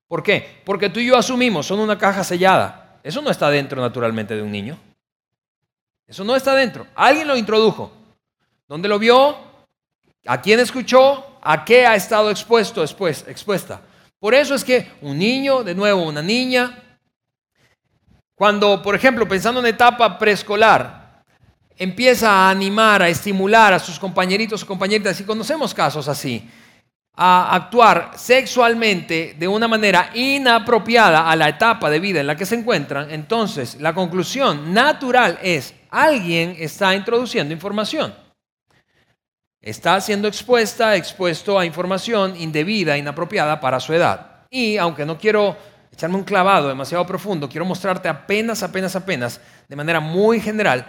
¿Por 0.07 0.23
qué? 0.23 0.63
Porque 0.65 0.89
tú 0.89 0.99
y 0.99 1.05
yo 1.05 1.15
asumimos, 1.15 1.67
son 1.67 1.79
una 1.79 1.95
caja 1.95 2.23
sellada. 2.23 2.99
Eso 3.03 3.21
no 3.21 3.29
está 3.29 3.51
dentro 3.51 3.79
naturalmente 3.79 4.35
de 4.35 4.41
un 4.41 4.51
niño. 4.51 4.79
Eso 6.07 6.23
no 6.23 6.35
está 6.35 6.55
dentro. 6.55 6.87
Alguien 6.95 7.27
lo 7.27 7.37
introdujo. 7.37 7.91
¿Dónde 8.67 8.89
lo 8.89 8.97
vio? 8.97 9.37
¿A 10.25 10.41
quién 10.41 10.59
escuchó? 10.59 11.37
¿A 11.43 11.63
qué 11.63 11.85
ha 11.85 11.93
estado 11.95 12.31
expuesto 12.31 12.81
después, 12.81 13.23
expuesta? 13.27 13.79
Por 14.19 14.33
eso 14.33 14.55
es 14.55 14.63
que 14.63 14.91
un 15.01 15.19
niño, 15.19 15.63
de 15.63 15.75
nuevo 15.75 16.01
una 16.01 16.23
niña, 16.23 16.88
cuando, 18.39 18.81
por 18.81 18.95
ejemplo, 18.95 19.27
pensando 19.27 19.59
en 19.59 19.65
etapa 19.65 20.17
preescolar, 20.17 21.23
empieza 21.75 22.31
a 22.31 22.49
animar, 22.49 23.01
a 23.01 23.09
estimular 23.09 23.73
a 23.73 23.79
sus 23.79 23.99
compañeritos 23.99 24.63
o 24.63 24.65
compañeritas, 24.65 25.19
y 25.19 25.25
conocemos 25.25 25.73
casos 25.73 26.07
así, 26.07 26.49
a 27.17 27.53
actuar 27.53 28.11
sexualmente 28.15 29.35
de 29.37 29.45
una 29.45 29.67
manera 29.67 30.11
inapropiada 30.13 31.29
a 31.29 31.35
la 31.35 31.49
etapa 31.49 31.89
de 31.89 31.99
vida 31.99 32.21
en 32.21 32.27
la 32.27 32.37
que 32.37 32.45
se 32.45 32.55
encuentran, 32.55 33.11
entonces 33.11 33.75
la 33.81 33.93
conclusión 33.93 34.73
natural 34.73 35.37
es, 35.43 35.73
alguien 35.89 36.55
está 36.59 36.95
introduciendo 36.95 37.53
información. 37.53 38.15
Está 39.61 39.99
siendo 39.99 40.29
expuesta, 40.29 40.95
expuesto 40.95 41.59
a 41.59 41.65
información 41.65 42.39
indebida, 42.39 42.97
inapropiada 42.97 43.59
para 43.59 43.81
su 43.81 43.91
edad. 43.91 44.45
Y 44.49 44.77
aunque 44.77 45.05
no 45.05 45.17
quiero 45.17 45.57
echarme 45.91 46.15
un 46.15 46.23
clavado 46.23 46.67
demasiado 46.67 47.05
profundo, 47.05 47.49
quiero 47.49 47.65
mostrarte 47.65 48.07
apenas, 48.07 48.63
apenas, 48.63 48.95
apenas, 48.95 49.41
de 49.67 49.75
manera 49.75 49.99
muy 49.99 50.39
general, 50.39 50.85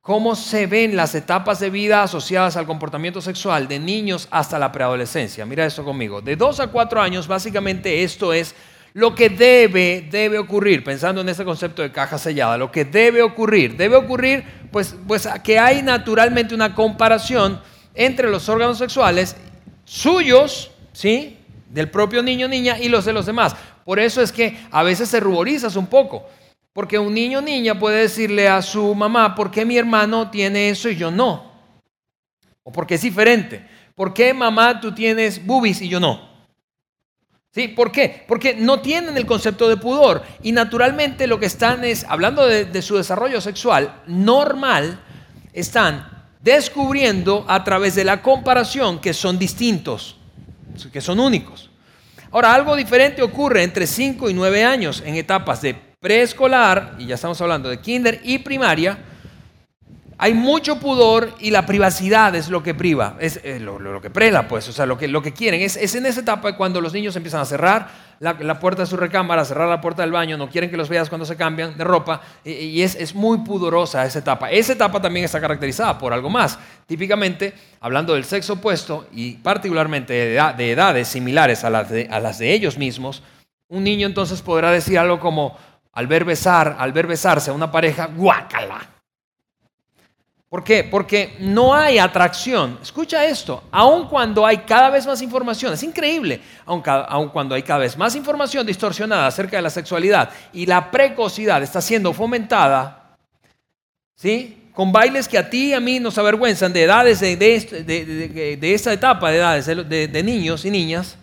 cómo 0.00 0.34
se 0.34 0.66
ven 0.66 0.96
las 0.96 1.14
etapas 1.14 1.60
de 1.60 1.70
vida 1.70 2.02
asociadas 2.02 2.56
al 2.56 2.66
comportamiento 2.66 3.20
sexual 3.20 3.68
de 3.68 3.78
niños 3.78 4.26
hasta 4.30 4.58
la 4.58 4.72
preadolescencia. 4.72 5.46
Mira 5.46 5.64
esto 5.64 5.84
conmigo. 5.84 6.20
De 6.20 6.34
2 6.34 6.60
a 6.60 6.66
4 6.66 7.00
años, 7.00 7.28
básicamente 7.28 8.02
esto 8.02 8.32
es 8.32 8.54
lo 8.94 9.14
que 9.14 9.30
debe, 9.30 10.06
debe 10.10 10.38
ocurrir, 10.38 10.84
pensando 10.84 11.20
en 11.20 11.28
este 11.28 11.44
concepto 11.44 11.82
de 11.82 11.92
caja 11.92 12.18
sellada, 12.18 12.58
lo 12.58 12.70
que 12.70 12.84
debe 12.84 13.22
ocurrir. 13.22 13.76
Debe 13.76 13.96
ocurrir, 13.96 14.44
pues, 14.70 14.94
pues 15.06 15.28
que 15.42 15.58
hay 15.58 15.82
naturalmente 15.82 16.54
una 16.54 16.74
comparación 16.74 17.60
entre 17.94 18.28
los 18.28 18.48
órganos 18.48 18.78
sexuales 18.78 19.36
suyos, 19.84 20.72
¿sí? 20.92 21.38
Del 21.70 21.90
propio 21.90 22.22
niño 22.22 22.48
niña 22.48 22.78
y 22.78 22.88
los 22.88 23.04
de 23.04 23.12
los 23.12 23.24
demás. 23.24 23.56
Por 23.84 23.98
eso 23.98 24.22
es 24.22 24.32
que 24.32 24.58
a 24.70 24.82
veces 24.82 25.08
se 25.08 25.20
ruborizas 25.20 25.76
un 25.76 25.86
poco. 25.86 26.26
Porque 26.72 26.98
un 26.98 27.12
niño 27.12 27.40
o 27.40 27.42
niña 27.42 27.78
puede 27.78 28.02
decirle 28.02 28.48
a 28.48 28.62
su 28.62 28.94
mamá, 28.94 29.34
¿por 29.34 29.50
qué 29.50 29.64
mi 29.64 29.76
hermano 29.76 30.30
tiene 30.30 30.70
eso 30.70 30.88
y 30.88 30.96
yo 30.96 31.10
no? 31.10 31.52
O 32.62 32.72
porque 32.72 32.94
es 32.94 33.02
diferente. 33.02 33.66
¿Por 33.94 34.14
qué 34.14 34.32
mamá 34.32 34.80
tú 34.80 34.94
tienes 34.94 35.44
boobies 35.44 35.82
y 35.82 35.88
yo 35.88 36.00
no? 36.00 36.30
¿Sí? 37.50 37.68
¿Por 37.68 37.92
qué? 37.92 38.24
Porque 38.26 38.54
no 38.54 38.80
tienen 38.80 39.18
el 39.18 39.26
concepto 39.26 39.68
de 39.68 39.76
pudor. 39.76 40.22
Y 40.42 40.52
naturalmente 40.52 41.26
lo 41.26 41.38
que 41.38 41.46
están 41.46 41.84
es, 41.84 42.06
hablando 42.08 42.46
de 42.46 42.82
su 42.82 42.96
desarrollo 42.96 43.42
sexual 43.42 44.02
normal, 44.06 44.98
están 45.52 46.08
descubriendo 46.40 47.44
a 47.48 47.62
través 47.64 47.94
de 47.94 48.04
la 48.04 48.22
comparación 48.22 49.00
que 49.00 49.14
son 49.14 49.38
distintos. 49.38 50.16
que 50.92 51.00
son 51.00 51.20
únicos. 51.20 51.70
Ahora, 52.32 52.54
algo 52.54 52.74
diferente 52.76 53.20
ocurre 53.20 53.62
entre 53.62 53.86
5 53.86 54.30
y 54.30 54.32
9 54.32 54.64
años 54.64 55.02
en 55.04 55.16
etapas 55.16 55.60
de 55.60 55.74
preescolar, 56.00 56.96
y 56.98 57.04
ya 57.06 57.16
estamos 57.16 57.38
hablando 57.42 57.68
de 57.68 57.78
kinder 57.78 58.22
y 58.24 58.38
primaria, 58.38 58.96
hay 60.18 60.34
mucho 60.34 60.78
pudor 60.78 61.34
y 61.40 61.50
la 61.50 61.66
privacidad 61.66 62.34
es 62.34 62.48
lo 62.48 62.62
que 62.62 62.74
priva, 62.74 63.16
es 63.18 63.40
eh, 63.44 63.58
lo, 63.60 64.00
que 64.00 64.10
prela, 64.10 64.48
pues, 64.48 64.68
o 64.68 64.72
sea, 64.72 64.86
lo 64.86 64.98
que, 64.98 65.08
lo 65.08 65.22
que 65.22 65.32
quieren. 65.32 65.60
Es, 65.60 65.76
en 65.94 66.06
esa 66.06 66.20
etapa 66.20 66.56
cuando 66.56 66.80
los 66.80 66.92
niños 66.92 67.16
empiezan 67.16 67.40
a 67.40 67.44
cerrar 67.44 67.88
la, 68.20 68.60
puerta 68.60 68.82
de 68.82 68.86
su 68.86 68.96
recámara, 68.96 69.44
cerrar 69.44 69.68
la 69.68 69.80
puerta 69.80 70.02
del 70.02 70.12
baño, 70.12 70.36
no 70.36 70.48
quieren 70.48 70.70
que 70.70 70.76
los 70.76 70.88
veas 70.88 71.08
cuando 71.08 71.24
se 71.24 71.36
cambian 71.36 71.76
de 71.76 71.84
ropa, 71.84 72.20
y, 72.44 72.82
es, 72.82 72.94
es, 72.94 73.14
muy 73.14 73.38
pudorosa 73.38 74.04
esa 74.04 74.20
etapa. 74.20 74.50
Esa 74.50 74.74
etapa 74.74 75.00
también 75.00 75.24
está 75.24 75.40
caracterizada 75.40 75.98
por 75.98 76.12
algo 76.12 76.30
más. 76.30 76.58
Típicamente, 76.86 77.52
hablando 77.80 78.14
del 78.14 78.24
sexo 78.24 78.54
opuesto 78.54 79.06
y 79.12 79.34
particularmente 79.34 80.12
de, 80.12 80.70
edades 80.70 81.08
similares 81.08 81.64
a 81.64 81.70
las, 81.70 81.90
de, 81.90 82.08
a 82.10 82.20
las 82.20 82.38
de 82.38 82.52
ellos 82.52 82.78
mismos, 82.78 83.22
un 83.68 83.84
niño 83.84 84.06
entonces 84.06 84.42
podrá 84.42 84.70
decir 84.70 84.98
algo 84.98 85.18
como, 85.18 85.56
al 85.92 86.06
ver 86.06 86.24
besar, 86.24 86.76
al 86.78 86.92
ver 86.92 87.06
besarse 87.06 87.50
a 87.50 87.54
una 87.54 87.72
pareja, 87.72 88.06
guácala 88.06 88.91
¿Por 90.52 90.62
qué? 90.62 90.84
Porque 90.84 91.34
no 91.38 91.72
hay 91.72 91.96
atracción. 91.96 92.78
Escucha 92.82 93.24
esto, 93.24 93.64
aun 93.70 94.06
cuando 94.06 94.44
hay 94.44 94.58
cada 94.58 94.90
vez 94.90 95.06
más 95.06 95.22
información, 95.22 95.72
es 95.72 95.82
increíble, 95.82 96.42
aun, 96.66 97.30
cuando 97.30 97.54
hay 97.54 97.62
cada 97.62 97.78
vez 97.78 97.96
más 97.96 98.14
información 98.14 98.66
distorsionada 98.66 99.26
acerca 99.26 99.56
de 99.56 99.62
la 99.62 99.70
sexualidad 99.70 100.28
y 100.52 100.66
la 100.66 100.90
precocidad 100.90 101.62
está 101.62 101.80
siendo 101.80 102.12
fomentada, 102.12 103.16
¿sí? 104.14 104.68
Con 104.74 104.92
bailes 104.92 105.26
que 105.26 105.38
a 105.38 105.48
ti 105.48 105.68
y 105.68 105.72
a 105.72 105.80
mí 105.80 105.98
nos 105.98 106.18
avergüenzan 106.18 106.70
de 106.74 106.82
edades 106.82 107.20
de, 107.20 107.34
de, 107.34 108.58
de 108.60 108.74
esta 108.74 108.92
etapa 108.92 109.30
de 109.30 109.38
edades 109.38 109.64
de 109.88 110.22
niños 110.22 110.66
y 110.66 110.70
niñas, 110.70 111.16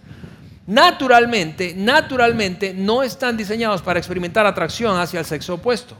naturalmente, 0.65 1.75
naturalmente 1.77 2.74
no 2.74 3.03
están 3.03 3.38
diseñados 3.38 3.83
para 3.83 4.00
experimentar 4.00 4.48
atracción 4.48 5.00
hacia 5.00 5.19
el 5.19 5.25
sexo 5.27 5.53
opuesto. 5.53 5.95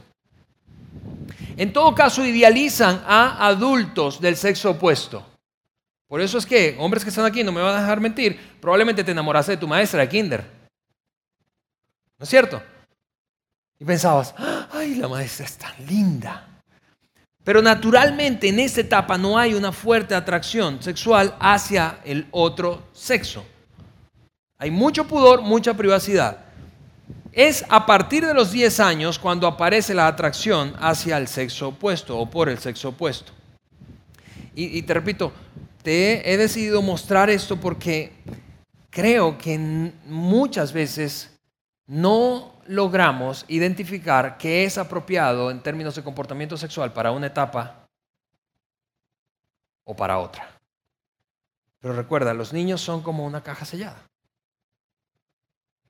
En 1.60 1.74
todo 1.74 1.94
caso, 1.94 2.24
idealizan 2.24 3.04
a 3.06 3.46
adultos 3.46 4.18
del 4.18 4.34
sexo 4.34 4.70
opuesto. 4.70 5.22
Por 6.08 6.22
eso 6.22 6.38
es 6.38 6.46
que, 6.46 6.74
hombres 6.78 7.04
que 7.04 7.10
están 7.10 7.26
aquí, 7.26 7.44
no 7.44 7.52
me 7.52 7.60
van 7.60 7.76
a 7.76 7.82
dejar 7.82 8.00
mentir, 8.00 8.40
probablemente 8.62 9.04
te 9.04 9.10
enamoraste 9.12 9.52
de 9.52 9.58
tu 9.58 9.68
maestra 9.68 10.00
de 10.00 10.08
kinder. 10.08 10.42
¿No 12.18 12.24
es 12.24 12.30
cierto? 12.30 12.62
Y 13.78 13.84
pensabas, 13.84 14.34
ay, 14.72 14.94
la 14.94 15.06
maestra 15.06 15.44
es 15.44 15.58
tan 15.58 15.74
linda. 15.86 16.48
Pero 17.44 17.60
naturalmente 17.60 18.48
en 18.48 18.58
esta 18.58 18.80
etapa 18.80 19.18
no 19.18 19.36
hay 19.38 19.52
una 19.52 19.70
fuerte 19.70 20.14
atracción 20.14 20.82
sexual 20.82 21.36
hacia 21.38 22.00
el 22.06 22.26
otro 22.30 22.84
sexo. 22.94 23.44
Hay 24.56 24.70
mucho 24.70 25.06
pudor, 25.06 25.42
mucha 25.42 25.74
privacidad. 25.74 26.38
Es 27.32 27.64
a 27.68 27.86
partir 27.86 28.26
de 28.26 28.34
los 28.34 28.50
10 28.50 28.80
años 28.80 29.18
cuando 29.18 29.46
aparece 29.46 29.94
la 29.94 30.08
atracción 30.08 30.74
hacia 30.80 31.16
el 31.16 31.28
sexo 31.28 31.68
opuesto 31.68 32.18
o 32.18 32.28
por 32.28 32.48
el 32.48 32.58
sexo 32.58 32.88
opuesto. 32.88 33.32
Y, 34.52 34.82
te 34.82 34.92
repito, 34.92 35.32
te 35.82 36.30
he 36.30 36.36
decidido 36.36 36.82
mostrar 36.82 37.30
esto 37.30 37.56
porque 37.56 38.12
creo 38.90 39.38
que 39.38 39.58
muchas 40.06 40.72
veces 40.72 41.38
no 41.86 42.52
logramos 42.66 43.44
identificar 43.48 44.36
qué 44.36 44.64
es 44.64 44.76
apropiado 44.76 45.50
en 45.50 45.60
términos 45.60 45.94
de 45.94 46.02
comportamiento 46.02 46.56
sexual 46.56 46.92
para 46.92 47.12
una 47.12 47.28
etapa 47.28 47.88
o 49.84 49.94
para 49.94 50.18
otra. 50.18 50.50
Pero 51.80 51.94
recuerda, 51.94 52.34
los 52.34 52.52
niños 52.52 52.80
son 52.80 53.02
como 53.02 53.24
una 53.24 53.42
caja 53.42 53.64
sellada. 53.64 54.09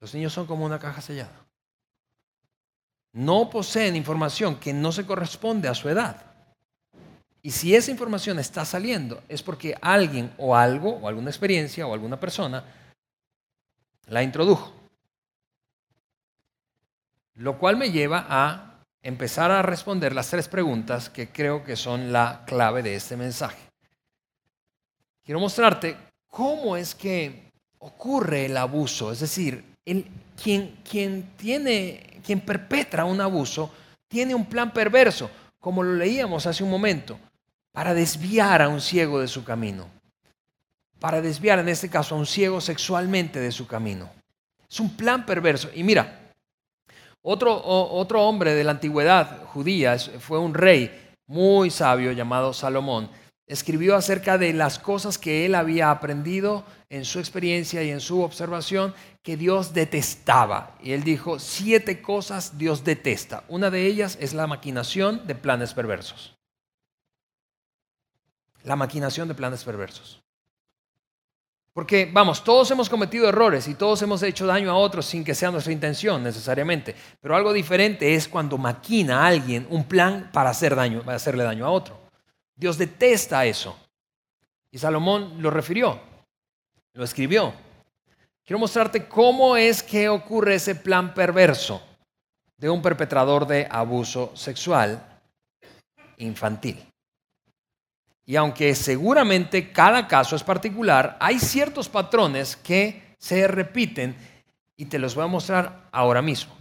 Los 0.01 0.15
niños 0.15 0.33
son 0.33 0.47
como 0.47 0.65
una 0.65 0.79
caja 0.79 1.01
sellada. 1.01 1.47
No 3.13 3.51
poseen 3.51 3.97
información 3.97 4.59
que 4.59 4.73
no 4.73 4.93
se 4.93 5.05
corresponde 5.05 5.69
a 5.69 5.75
su 5.75 5.89
edad. 5.89 6.25
Y 7.43 7.51
si 7.51 7.75
esa 7.75 7.91
información 7.91 8.39
está 8.39 8.65
saliendo 8.65 9.23
es 9.29 9.43
porque 9.43 9.77
alguien 9.81 10.33
o 10.39 10.57
algo, 10.57 10.97
o 10.97 11.09
alguna 11.09 11.31
experiencia 11.31 11.87
o 11.87 11.95
alguna 11.95 12.19
persona 12.19 12.65
la 14.07 14.23
introdujo. 14.23 14.73
Lo 17.35 17.59
cual 17.59 17.77
me 17.77 17.91
lleva 17.91 18.27
a 18.29 18.83
empezar 19.03 19.51
a 19.51 19.63
responder 19.63 20.15
las 20.15 20.29
tres 20.29 20.49
preguntas 20.49 21.09
que 21.09 21.31
creo 21.31 21.65
que 21.65 21.77
son 21.77 22.13
la 22.13 22.45
clave 22.47 22.83
de 22.83 22.95
este 22.95 23.17
mensaje. 23.17 23.71
Quiero 25.25 25.41
mostrarte 25.41 25.97
cómo 26.29 26.77
es 26.77 26.95
que 26.95 27.51
ocurre 27.79 28.47
el 28.47 28.57
abuso, 28.57 29.11
es 29.11 29.21
decir, 29.21 29.70
quien, 30.42 30.76
quien, 30.88 31.31
tiene, 31.37 32.20
quien 32.24 32.40
perpetra 32.40 33.05
un 33.05 33.20
abuso 33.20 33.72
tiene 34.09 34.35
un 34.35 34.46
plan 34.46 34.72
perverso, 34.72 35.31
como 35.59 35.83
lo 35.83 35.94
leíamos 35.94 36.46
hace 36.46 36.64
un 36.64 36.70
momento, 36.70 37.18
para 37.72 37.94
desviar 37.94 38.62
a 38.62 38.68
un 38.68 38.81
ciego 38.81 39.20
de 39.20 39.29
su 39.29 39.44
camino. 39.44 39.88
Para 40.98 41.20
desviar, 41.20 41.59
en 41.61 41.68
este 41.68 41.88
caso, 41.88 42.14
a 42.14 42.18
un 42.18 42.26
ciego 42.26 42.61
sexualmente 42.61 43.40
de 43.40 43.53
su 43.53 43.66
camino. 43.66 44.11
Es 44.68 44.81
un 44.81 44.96
plan 44.96 45.24
perverso. 45.24 45.70
Y 45.74 45.83
mira, 45.83 46.33
otro, 47.22 47.62
otro 47.64 48.22
hombre 48.22 48.55
de 48.55 48.64
la 48.64 48.72
antigüedad 48.72 49.44
judía 49.46 49.96
fue 49.98 50.38
un 50.38 50.55
rey 50.55 51.14
muy 51.26 51.70
sabio 51.70 52.12
llamado 52.12 52.53
Salomón 52.53 53.09
escribió 53.50 53.96
acerca 53.96 54.38
de 54.38 54.53
las 54.53 54.79
cosas 54.79 55.18
que 55.18 55.44
él 55.44 55.57
había 55.57 55.90
aprendido 55.90 56.64
en 56.88 57.05
su 57.05 57.18
experiencia 57.18 57.83
y 57.83 57.90
en 57.90 57.98
su 57.98 58.22
observación 58.22 58.94
que 59.23 59.37
Dios 59.37 59.75
detestaba. 59.75 60.77
Y 60.83 60.93
él 60.93 61.05
dijo, 61.05 61.39
siete 61.39 62.01
cosas 62.01 62.59
Dios 62.59 62.85
detesta. 62.85 63.45
Una 63.49 63.71
de 63.71 63.87
ellas 63.87 64.17
es 64.21 64.35
la 64.35 64.47
maquinación 64.47 65.27
de 65.27 65.35
planes 65.35 65.75
perversos. 65.75 66.37
La 68.65 68.77
maquinación 68.77 69.29
de 69.29 69.35
planes 69.35 69.65
perversos. 69.65 70.21
Porque, 71.73 72.11
vamos, 72.13 72.43
todos 72.43 72.71
hemos 72.73 72.91
cometido 72.91 73.29
errores 73.29 73.69
y 73.69 73.75
todos 73.75 74.03
hemos 74.03 74.23
hecho 74.23 74.45
daño 74.45 74.71
a 74.71 74.77
otros 74.77 75.07
sin 75.07 75.23
que 75.23 75.37
sea 75.37 75.53
nuestra 75.53 75.73
intención 75.73 76.23
necesariamente. 76.23 76.97
Pero 77.21 77.37
algo 77.37 77.53
diferente 77.53 78.15
es 78.15 78.27
cuando 78.29 78.59
maquina 78.59 79.23
a 79.23 79.29
alguien 79.29 79.67
un 79.71 79.85
plan 79.85 80.31
para 80.33 80.51
hacer 80.51 80.75
daño, 80.75 81.03
para 81.03 81.17
hacerle 81.17 81.45
daño 81.45 81.65
a 81.65 81.71
otro. 81.71 82.01
Dios 82.57 82.77
detesta 82.77 83.47
eso. 83.47 83.79
Y 84.73 84.79
Salomón 84.79 85.41
lo 85.41 85.51
refirió, 85.51 86.01
lo 86.93 87.05
escribió. 87.05 87.55
Quiero 88.51 88.59
mostrarte 88.59 89.07
cómo 89.07 89.57
es 89.57 89.81
que 89.81 90.09
ocurre 90.09 90.57
ese 90.57 90.75
plan 90.75 91.15
perverso 91.15 91.81
de 92.59 92.69
un 92.69 92.83
perpetrador 92.83 93.47
de 93.47 93.69
abuso 93.71 94.33
sexual 94.35 95.01
infantil. 96.17 96.85
Y 98.27 98.35
aunque 98.35 98.75
seguramente 98.75 99.71
cada 99.71 100.09
caso 100.09 100.35
es 100.35 100.43
particular, 100.43 101.17
hay 101.21 101.39
ciertos 101.39 101.89
patrones 101.89 102.57
que 102.57 103.15
se 103.21 103.47
repiten 103.47 104.17
y 104.77 104.87
te 104.87 104.99
los 104.99 105.15
voy 105.15 105.27
a 105.27 105.29
mostrar 105.29 105.83
ahora 105.93 106.21
mismo. 106.21 106.53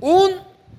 Un, 0.00 0.32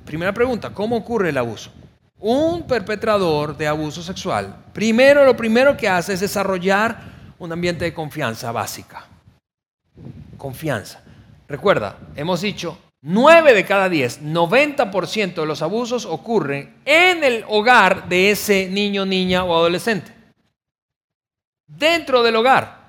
primera 0.04 0.34
pregunta, 0.34 0.74
¿cómo 0.74 0.98
ocurre 0.98 1.30
el 1.30 1.38
abuso? 1.38 1.71
un 2.17 2.65
perpetrador 2.65 3.56
de 3.56 3.67
abuso 3.67 4.02
sexual, 4.02 4.63
primero 4.74 5.24
lo 5.24 5.38
primero 5.38 5.78
que 5.78 5.88
hace 5.88 6.13
es 6.13 6.21
desarrollar 6.21 7.04
un 7.38 7.52
ambiente 7.52 7.86
de 7.86 7.93
confianza 7.93 8.52
básica. 8.52 9.10
Confianza. 10.38 11.03
Recuerda, 11.47 11.97
hemos 12.15 12.41
dicho, 12.41 12.77
9 13.01 13.53
de 13.53 13.65
cada 13.65 13.88
10, 13.88 14.23
90% 14.23 15.36
de 15.36 15.45
los 15.45 15.62
abusos 15.62 16.05
ocurren 16.05 16.75
en 16.86 17.23
el 17.23 17.45
hogar 17.47 18.10
de 18.10 18.31
ese 18.31 18.67
niño, 18.67 19.05
niña 19.05 19.43
o 19.43 19.55
adolescente. 19.55 20.12
Dentro 21.67 22.23
del 22.23 22.36
hogar. 22.36 22.84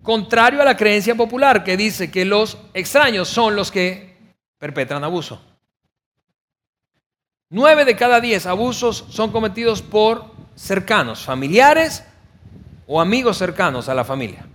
Contrario 0.00 0.62
a 0.62 0.64
la 0.64 0.76
creencia 0.76 1.16
popular 1.16 1.64
que 1.64 1.76
dice 1.76 2.08
que 2.08 2.24
los 2.24 2.56
extraños 2.72 3.28
son 3.28 3.56
los 3.56 3.72
que 3.72 4.16
perpetran 4.58 5.02
abuso. 5.02 5.42
Nueve 7.50 7.84
de 7.84 7.96
cada 7.96 8.20
diez 8.20 8.46
abusos 8.46 9.06
son 9.08 9.32
cometidos 9.32 9.82
por 9.82 10.26
cercanos, 10.54 11.24
familiares 11.24 12.04
o 12.86 13.00
amigos 13.00 13.38
cercanos 13.38 13.88
a 13.88 13.94
la 13.94 14.04
familia. 14.04 14.46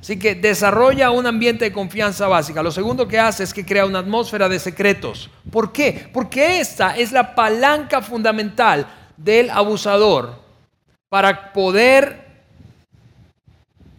Así 0.00 0.18
que 0.18 0.34
desarrolla 0.34 1.10
un 1.10 1.26
ambiente 1.26 1.64
de 1.64 1.72
confianza 1.72 2.28
básica. 2.28 2.62
Lo 2.62 2.70
segundo 2.70 3.08
que 3.08 3.18
hace 3.18 3.42
es 3.44 3.52
que 3.52 3.64
crea 3.64 3.86
una 3.86 4.00
atmósfera 4.00 4.48
de 4.48 4.58
secretos. 4.58 5.30
¿Por 5.50 5.72
qué? 5.72 6.08
Porque 6.12 6.60
esta 6.60 6.96
es 6.96 7.12
la 7.12 7.34
palanca 7.34 8.02
fundamental 8.02 8.86
del 9.16 9.50
abusador 9.50 10.40
para 11.08 11.52
poder 11.52 12.24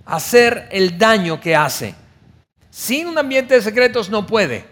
hacer 0.06 0.70
el 0.72 0.98
daño 0.98 1.42
que 1.42 1.56
hace. 1.56 1.96
Sin 2.70 3.08
un 3.08 3.18
ambiente 3.18 3.56
de 3.56 3.62
secretos 3.62 4.10
no 4.10 4.26
puede. 4.26 4.66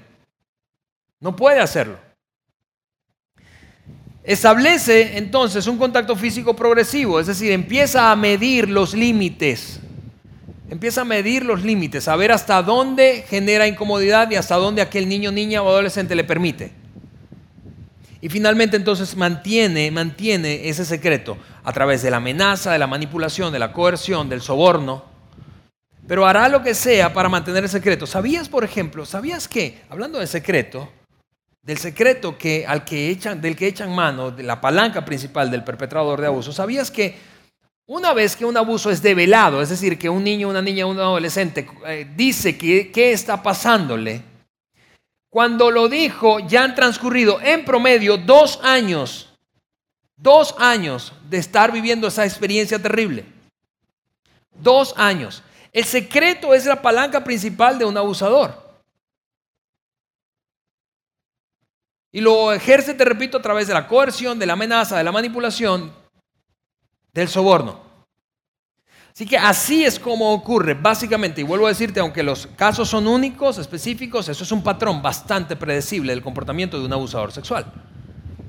No 1.20 1.36
puede 1.36 1.60
hacerlo. 1.60 1.98
Establece 4.24 5.18
entonces 5.18 5.68
un 5.68 5.78
contacto 5.78 6.16
físico 6.16 6.56
progresivo, 6.56 7.20
es 7.20 7.28
decir, 7.28 7.52
empieza 7.52 8.12
a 8.12 8.16
medir 8.16 8.70
los 8.70 8.94
límites 8.94 9.80
empieza 10.70 11.02
a 11.02 11.06
medir 11.06 11.46
los 11.46 11.64
límites, 11.64 12.08
a 12.08 12.16
ver 12.16 12.32
hasta 12.32 12.62
dónde 12.62 13.26
genera 13.28 13.68
incomodidad 13.68 14.30
y 14.32 14.36
hasta 14.36 14.56
dónde 14.56 14.82
aquel 14.82 15.08
niño, 15.08 15.32
niña 15.32 15.62
o 15.62 15.70
adolescente 15.70 16.16
le 16.16 16.24
permite. 16.24 16.72
Y 18.22 18.30
finalmente 18.30 18.76
entonces 18.76 19.16
mantiene, 19.16 19.92
mantiene 19.92 20.68
ese 20.68 20.84
secreto 20.84 21.38
a 21.64 21.72
través 21.72 22.02
de 22.02 22.10
la 22.10 22.18
amenaza, 22.18 22.72
de 22.72 22.80
la 22.80 22.88
manipulación, 22.88 23.54
de 23.54 23.60
la 23.60 23.72
coerción, 23.72 24.30
del 24.30 24.42
soborno. 24.42 25.06
Pero 26.08 26.26
hará 26.26 26.50
lo 26.50 26.64
que 26.64 26.74
sea 26.74 27.14
para 27.14 27.30
mantener 27.30 27.64
el 27.64 27.70
secreto. 27.70 28.08
¿Sabías, 28.08 28.50
por 28.50 28.64
ejemplo, 28.64 29.06
sabías 29.06 29.48
que, 29.48 29.82
hablando 29.90 30.20
de 30.20 30.28
secreto, 30.28 30.92
del 31.62 31.78
secreto 31.78 32.38
que, 32.38 32.66
al 32.68 32.86
que 32.86 33.10
echan, 33.10 33.42
del 33.42 33.56
que 33.56 33.68
echan 33.68 33.94
mano, 33.94 34.32
de 34.32 34.44
la 34.44 34.62
palanca 34.62 35.04
principal 35.04 35.50
del 35.50 35.64
perpetrador 35.64 36.22
de 36.22 36.28
abuso, 36.28 36.52
¿sabías 36.52 36.92
que 36.92 37.16
una 37.88 38.14
vez 38.14 38.36
que 38.36 38.46
un 38.46 38.58
abuso 38.58 38.90
es 38.90 39.02
develado, 39.02 39.62
es 39.62 39.70
decir, 39.70 40.00
que 40.00 40.10
un 40.10 40.24
niño, 40.24 40.50
una 40.50 40.62
niña, 40.62 40.86
un 40.86 41.00
adolescente 41.00 41.68
eh, 41.86 42.10
dice 42.16 42.58
que, 42.58 42.92
qué 42.92 43.12
está 43.12 43.44
pasándole, 43.44 44.24
cuando 45.30 45.70
lo 45.70 45.88
dijo 45.88 46.40
ya 46.40 46.64
han 46.64 46.76
transcurrido 46.76 47.40
en 47.42 47.66
promedio 47.66 48.18
dos 48.18 48.60
años, 48.64 49.30
dos 50.16 50.56
años 50.58 51.14
de 51.30 51.38
estar 51.38 51.72
viviendo 51.72 52.08
esa 52.08 52.26
experiencia 52.26 52.82
terrible. 52.82 53.26
Dos 54.54 54.94
años. 54.98 55.44
El 55.74 55.84
secreto 55.84 56.54
es 56.54 56.66
la 56.66 56.82
palanca 56.82 57.22
principal 57.24 57.78
de 57.78 57.84
un 57.84 57.98
abusador. 57.98 58.64
Y 62.14 62.22
lo 62.22 62.54
ejerce, 62.54 62.94
te 62.94 63.04
repito, 63.04 63.38
a 63.38 63.42
través 63.42 63.68
de 63.68 63.74
la 63.74 63.90
coerción, 63.90 64.40
de 64.40 64.46
la 64.46 64.54
amenaza, 64.54 64.98
de 64.98 65.04
la 65.04 65.12
manipulación, 65.12 65.92
del 67.16 67.30
soborno. 67.30 67.80
Así 69.14 69.26
que 69.26 69.38
así 69.38 69.86
es 69.86 69.98
como 69.98 70.34
ocurre, 70.34 70.74
básicamente, 70.74 71.40
y 71.40 71.46
vuelvo 71.46 71.66
a 71.66 71.70
decirte, 71.70 72.02
aunque 72.02 72.22
los 72.22 72.48
casos 72.48 72.90
son 72.90 73.08
únicos, 73.08 73.58
específicos, 73.58 74.28
eso 74.28 74.44
es 74.44 74.52
un 74.52 74.62
patrón 74.62 75.02
bastante 75.02 75.56
predecible 75.56 76.12
del 76.12 76.22
comportamiento 76.22 76.78
de 76.78 76.86
un 76.86 76.92
abusador 76.92 77.32
sexual. 77.32 77.66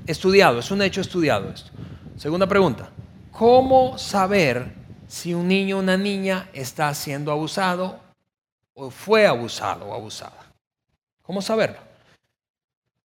Estudiado, 0.05 0.59
es 0.59 0.69
un 0.69 0.81
hecho 0.81 0.99
estudiado 0.99 1.49
esto. 1.49 1.71
Segunda 2.17 2.45
pregunta, 2.45 2.89
¿cómo 3.31 3.97
saber 3.97 4.73
si 5.07 5.33
un 5.33 5.47
niño 5.47 5.77
o 5.77 5.79
una 5.79 5.95
niña 5.95 6.49
está 6.51 6.93
siendo 6.93 7.31
abusado 7.31 8.01
o 8.73 8.89
fue 8.89 9.25
abusado 9.25 9.85
o 9.85 9.93
abusada? 9.93 10.51
¿Cómo 11.21 11.41
saberlo? 11.41 11.77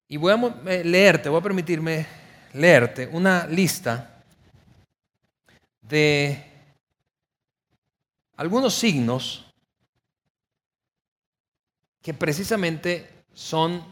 Y 0.09 0.17
voy 0.17 0.33
a 0.33 0.73
eh, 0.73 0.83
leerte, 0.83 1.29
voy 1.29 1.39
a 1.39 1.43
permitirme 1.43 2.07
leerte 2.55 3.09
una 3.13 3.47
lista 3.47 4.12
de 5.93 6.43
algunos 8.39 8.73
signos 8.73 9.45
que 12.01 12.15
precisamente 12.15 13.25
son 13.35 13.85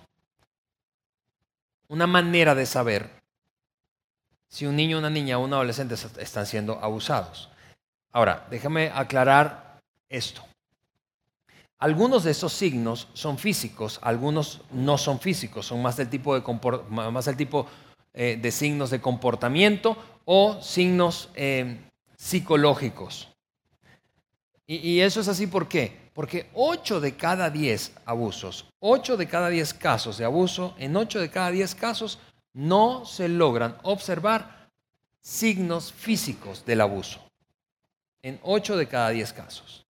una 1.88 2.06
manera 2.06 2.54
de 2.54 2.64
saber 2.64 3.10
si 4.48 4.64
un 4.64 4.76
niño, 4.76 4.96
una 4.96 5.10
niña 5.10 5.36
o 5.36 5.44
un 5.44 5.52
adolescente 5.52 5.94
están 5.94 6.46
siendo 6.46 6.82
abusados. 6.82 7.50
Ahora, 8.12 8.46
déjame 8.50 8.90
aclarar 8.94 9.78
esto. 10.08 10.42
Algunos 11.78 12.24
de 12.24 12.30
esos 12.30 12.54
signos 12.54 13.08
son 13.12 13.36
físicos, 13.36 14.00
algunos 14.02 14.62
no 14.70 14.96
son 14.96 15.20
físicos, 15.20 15.66
son 15.66 15.82
más 15.82 15.98
del 15.98 16.08
tipo 16.08 16.34
de, 16.34 16.42
más 16.88 17.26
del 17.26 17.36
tipo, 17.36 17.66
eh, 18.14 18.38
de 18.40 18.50
signos 18.50 18.88
de 18.88 19.02
comportamiento 19.02 19.98
o 20.24 20.62
signos 20.62 21.28
eh, 21.34 21.89
psicológicos. 22.20 23.28
Y, 24.66 25.00
eso 25.00 25.20
es 25.20 25.26
así 25.26 25.46
¿por 25.46 25.68
qué? 25.68 26.10
Porque 26.12 26.48
8 26.54 27.00
de 27.00 27.16
cada 27.16 27.50
10 27.50 27.92
abusos, 28.04 28.66
8 28.78 29.16
de 29.16 29.26
cada 29.26 29.48
10 29.48 29.74
casos 29.74 30.18
de 30.18 30.26
abuso, 30.26 30.74
en 30.78 30.94
8 30.96 31.18
de 31.18 31.30
cada 31.30 31.50
10 31.50 31.74
casos 31.74 32.18
no 32.52 33.04
se 33.04 33.28
logran 33.28 33.76
observar 33.82 34.68
signos 35.22 35.92
físicos 35.92 36.64
del 36.64 36.82
abuso. 36.82 37.20
En 38.22 38.38
8 38.42 38.76
de 38.76 38.86
cada 38.86 39.10
10 39.10 39.32
casos. 39.32 39.86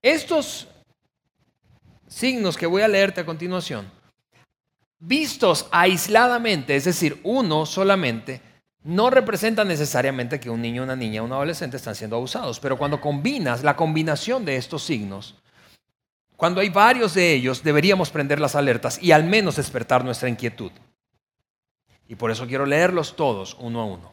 Estos 0.00 0.68
signos 2.06 2.56
que 2.56 2.66
voy 2.66 2.82
a 2.82 2.88
leerte 2.88 3.20
a 3.20 3.26
continuación, 3.26 3.90
vistos 4.98 5.66
aisladamente, 5.72 6.76
es 6.76 6.84
decir, 6.84 7.20
uno 7.24 7.66
solamente, 7.66 8.40
no 8.84 9.10
representa 9.10 9.64
necesariamente 9.64 10.40
que 10.40 10.50
un 10.50 10.60
niño, 10.60 10.82
una 10.82 10.96
niña, 10.96 11.22
un 11.22 11.32
adolescente 11.32 11.76
están 11.76 11.94
siendo 11.94 12.16
abusados, 12.16 12.58
pero 12.58 12.76
cuando 12.76 13.00
combinas 13.00 13.62
la 13.62 13.76
combinación 13.76 14.44
de 14.44 14.56
estos 14.56 14.82
signos, 14.82 15.36
cuando 16.36 16.60
hay 16.60 16.70
varios 16.70 17.14
de 17.14 17.32
ellos, 17.32 17.62
deberíamos 17.62 18.10
prender 18.10 18.40
las 18.40 18.56
alertas 18.56 19.00
y 19.00 19.12
al 19.12 19.22
menos 19.24 19.56
despertar 19.56 20.04
nuestra 20.04 20.28
inquietud. 20.28 20.72
Y 22.08 22.16
por 22.16 22.32
eso 22.32 22.46
quiero 22.46 22.66
leerlos 22.66 23.14
todos 23.14 23.56
uno 23.60 23.80
a 23.80 23.84
uno. 23.84 24.12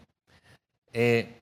Eh, 0.94 1.40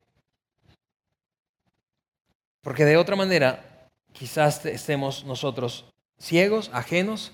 porque 2.61 2.85
de 2.85 2.97
otra 2.97 3.15
manera, 3.15 3.89
quizás 4.13 4.65
estemos 4.65 5.25
nosotros 5.25 5.85
ciegos, 6.17 6.69
ajenos 6.73 7.33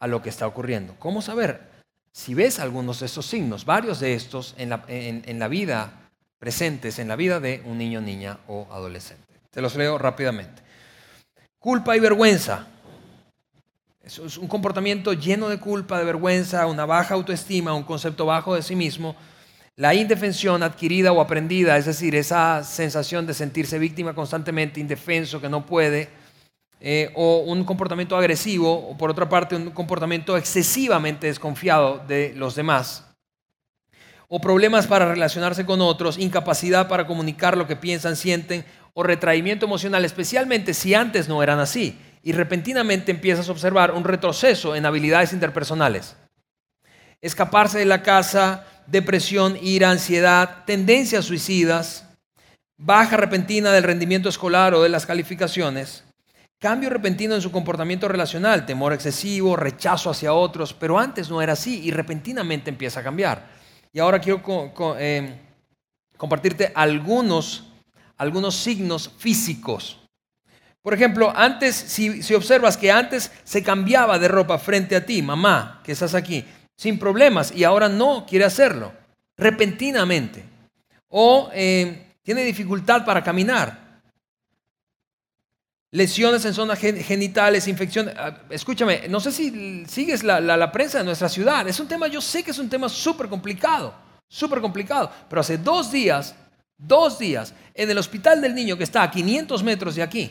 a 0.00 0.08
lo 0.08 0.20
que 0.20 0.28
está 0.28 0.46
ocurriendo. 0.46 0.96
¿Cómo 0.98 1.22
saber? 1.22 1.71
Si 2.12 2.34
ves 2.34 2.60
algunos 2.60 3.00
de 3.00 3.06
estos 3.06 3.24
signos, 3.24 3.64
varios 3.64 3.98
de 3.98 4.12
estos 4.12 4.54
en 4.58 4.68
la, 4.68 5.48
vida 5.48 6.10
presentes, 6.38 6.98
en 6.98 7.08
la 7.08 7.16
vida 7.16 7.40
de 7.40 7.62
un 7.64 7.78
niño, 7.78 8.02
niña 8.02 8.38
o 8.48 8.68
adolescente. 8.70 9.24
Te 9.50 9.62
los 9.62 9.74
leo 9.76 9.96
rápidamente. 9.96 10.62
Culpa 11.58 11.96
y 11.96 12.00
vergüenza. 12.00 12.66
Es 14.02 14.18
un 14.18 14.48
comportamiento 14.48 15.14
lleno 15.14 15.48
de 15.48 15.58
culpa, 15.58 15.98
de 15.98 16.04
vergüenza, 16.04 16.66
una 16.66 16.84
baja 16.84 17.14
autoestima, 17.14 17.72
un 17.72 17.84
concepto 17.84 18.26
bajo 18.26 18.54
de 18.54 18.62
sí 18.62 18.76
mismo. 18.76 19.16
La 19.76 19.94
indefensión 19.94 20.62
adquirida 20.62 21.12
o 21.12 21.20
aprendida, 21.20 21.78
es 21.78 21.86
decir, 21.86 22.14
esa 22.14 22.62
sensación 22.62 23.26
de 23.26 23.32
sentirse 23.32 23.78
víctima 23.78 24.14
constantemente, 24.14 24.80
indefenso, 24.80 25.40
que 25.40 25.48
no 25.48 25.64
puede 25.64 26.10
eh, 26.84 27.12
o 27.14 27.44
un 27.46 27.62
comportamiento 27.62 28.16
agresivo, 28.16 28.90
o 28.90 28.98
por 28.98 29.08
otra 29.08 29.28
parte 29.28 29.54
un 29.54 29.70
comportamiento 29.70 30.36
excesivamente 30.36 31.28
desconfiado 31.28 32.02
de 32.08 32.32
los 32.34 32.56
demás, 32.56 33.06
o 34.26 34.40
problemas 34.40 34.88
para 34.88 35.06
relacionarse 35.06 35.64
con 35.64 35.80
otros, 35.80 36.18
incapacidad 36.18 36.88
para 36.88 37.06
comunicar 37.06 37.56
lo 37.56 37.68
que 37.68 37.76
piensan, 37.76 38.16
sienten, 38.16 38.64
o 38.94 39.04
retraimiento 39.04 39.64
emocional, 39.64 40.04
especialmente 40.04 40.74
si 40.74 40.92
antes 40.92 41.28
no 41.28 41.40
eran 41.40 41.60
así, 41.60 41.96
y 42.24 42.32
repentinamente 42.32 43.12
empiezas 43.12 43.48
a 43.48 43.52
observar 43.52 43.92
un 43.92 44.02
retroceso 44.02 44.74
en 44.74 44.84
habilidades 44.84 45.32
interpersonales. 45.32 46.16
Escaparse 47.20 47.78
de 47.78 47.84
la 47.84 48.02
casa, 48.02 48.66
depresión, 48.88 49.56
ira, 49.62 49.90
ansiedad, 49.90 50.64
tendencias 50.66 51.26
suicidas, 51.26 52.08
baja 52.76 53.16
repentina 53.16 53.70
del 53.70 53.84
rendimiento 53.84 54.28
escolar 54.28 54.74
o 54.74 54.82
de 54.82 54.88
las 54.88 55.06
calificaciones, 55.06 56.02
Cambio 56.62 56.90
repentino 56.90 57.34
en 57.34 57.42
su 57.42 57.50
comportamiento 57.50 58.06
relacional, 58.06 58.64
temor 58.64 58.92
excesivo, 58.92 59.56
rechazo 59.56 60.10
hacia 60.10 60.32
otros, 60.32 60.72
pero 60.72 60.96
antes 60.96 61.28
no 61.28 61.42
era 61.42 61.54
así 61.54 61.80
y 61.82 61.90
repentinamente 61.90 62.70
empieza 62.70 63.00
a 63.00 63.02
cambiar. 63.02 63.48
Y 63.92 63.98
ahora 63.98 64.20
quiero 64.20 64.40
eh, 64.96 65.40
compartirte 66.16 66.70
algunos, 66.72 67.64
algunos 68.16 68.54
signos 68.54 69.10
físicos. 69.18 69.98
Por 70.82 70.94
ejemplo, 70.94 71.32
antes, 71.34 71.74
si, 71.74 72.32
observas 72.32 72.76
que 72.76 72.92
antes 72.92 73.32
se 73.42 73.64
cambiaba 73.64 74.20
de 74.20 74.28
ropa 74.28 74.56
frente 74.56 74.94
a 74.94 75.04
ti, 75.04 75.20
mamá, 75.20 75.80
que 75.82 75.90
estás 75.90 76.14
aquí, 76.14 76.44
sin 76.76 76.96
problemas, 76.96 77.52
y 77.52 77.64
ahora 77.64 77.88
no 77.88 78.24
quiere 78.24 78.44
hacerlo, 78.44 78.92
repentinamente. 79.36 80.44
O 81.08 81.50
eh, 81.52 82.12
tiene 82.22 82.44
dificultad 82.44 83.04
para 83.04 83.24
caminar, 83.24 83.81
lesiones 85.92 86.44
en 86.44 86.54
zonas 86.54 86.78
genitales, 86.78 87.68
infecciones. 87.68 88.14
Ah, 88.18 88.38
escúchame, 88.50 89.06
no 89.08 89.20
sé 89.20 89.30
si 89.30 89.86
sigues 89.86 90.24
la, 90.24 90.72
prensa 90.72 90.98
de 90.98 91.04
nuestra 91.04 91.28
ciudad. 91.28 91.68
Es 91.68 91.78
un 91.78 91.86
tema, 91.86 92.08
yo 92.08 92.20
sé 92.20 92.42
que 92.42 92.50
es 92.50 92.58
un 92.58 92.68
tema 92.68 92.88
súper 92.88 93.28
complicado, 93.28 93.94
súper 94.28 94.60
complicado. 94.60 95.12
Pero 95.28 95.40
hace 95.40 95.58
dos 95.58 95.92
días, 95.92 96.34
dos 96.76 97.18
días, 97.18 97.54
en 97.74 97.90
el 97.90 97.98
hospital 97.98 98.40
del 98.40 98.54
niño 98.54 98.76
que 98.76 98.84
está 98.84 99.04
a 99.04 99.10
500 99.10 99.62
metros 99.62 99.94
de 99.94 100.02
aquí, 100.02 100.30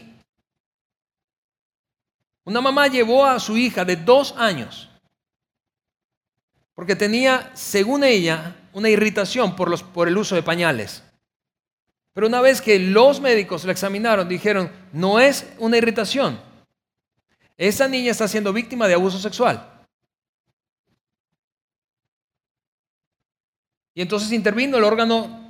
una 2.44 2.60
mamá 2.60 2.88
llevó 2.88 3.26
a 3.26 3.40
su 3.40 3.56
hija 3.56 3.86
de 3.86 3.96
dos 3.96 4.34
años 4.38 4.90
porque 6.74 6.96
tenía, 6.96 7.52
según 7.54 8.04
ella, 8.04 8.56
una 8.74 8.90
irritación 8.90 9.56
por, 9.56 9.70
los, 9.70 9.84
por 9.84 10.08
el 10.08 10.18
uso 10.18 10.34
de 10.34 10.42
pañales. 10.42 11.04
Pero 12.14 12.28
una 12.28 12.42
vez 12.42 12.62
que 12.62 12.78
los 12.80 13.22
médicos 13.22 13.64
la 13.64 13.72
examinaron, 13.72 14.28
dijeron, 14.28 14.70
no 14.92 15.20
es 15.20 15.48
una 15.58 15.78
irritación. 15.78 16.40
Esa 17.58 17.88
niña 17.88 18.12
está 18.12 18.28
siendo 18.28 18.52
víctima 18.52 18.88
de 18.88 18.96
abuso 18.96 19.20
sexual. 19.20 19.86
Y 23.94 24.02
entonces 24.02 24.32
intervino 24.32 24.78
el 24.78 24.84
órgano 24.84 25.50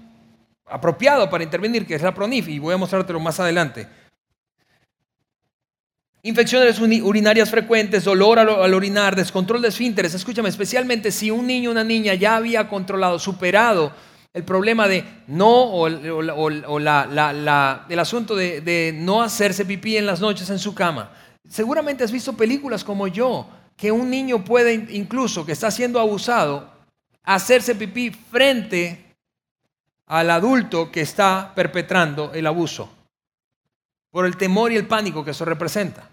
apropiado 0.65 1.29
para 1.29 1.43
intervenir, 1.43 1.85
que 1.85 1.95
es 1.95 2.01
la 2.01 2.13
PRONIF, 2.13 2.47
y 2.47 2.59
voy 2.59 2.73
a 2.73 2.77
mostrártelo 2.77 3.19
más 3.19 3.39
adelante. 3.39 3.87
Infecciones 6.23 6.79
urinarias 6.79 7.49
frecuentes, 7.49 8.03
dolor 8.03 8.37
al, 8.37 8.73
orinar, 8.73 9.15
descontrol 9.15 9.61
de 9.61 9.69
esfínteres. 9.69 10.13
Escúchame, 10.13 10.49
especialmente 10.49 11.11
si 11.11 11.31
un 11.31 11.47
niño 11.47 11.69
o 11.69 11.71
una 11.71 11.83
niña 11.83 12.13
ya 12.13 12.35
había 12.35 12.67
controlado, 12.67 13.17
superado 13.17 13.91
el 14.33 14.43
problema 14.43 14.87
de 14.87 15.03
no 15.27 15.49
o, 15.49 15.87
el 15.87 17.99
asunto 17.99 18.35
de, 18.35 18.93
no 18.95 19.21
hacerse 19.21 19.65
pipí 19.65 19.97
en 19.97 20.05
las 20.05 20.21
noches 20.21 20.49
en 20.49 20.59
su 20.59 20.73
cama. 20.73 21.11
Seguramente 21.49 22.03
has 22.03 22.11
visto 22.11 22.33
películas 22.33 22.83
como 22.83 23.07
yo, 23.07 23.47
que 23.75 23.91
un 23.91 24.09
niño 24.09 24.45
puede 24.45 24.87
incluso 24.91 25.45
que 25.45 25.51
está 25.51 25.71
siendo 25.71 25.99
abusado 25.99 26.71
hacerse 27.23 27.75
pipí 27.75 28.09
frente 28.09 29.05
al 30.07 30.29
adulto 30.29 30.91
que 30.91 31.01
está 31.01 31.51
perpetrando 31.55 32.31
el 32.33 32.47
abuso, 32.47 32.89
por 34.11 34.25
el 34.25 34.37
temor 34.37 34.71
y 34.71 34.77
el 34.77 34.87
pánico 34.87 35.25
que 35.25 35.31
eso 35.31 35.45
representa. 35.45 36.09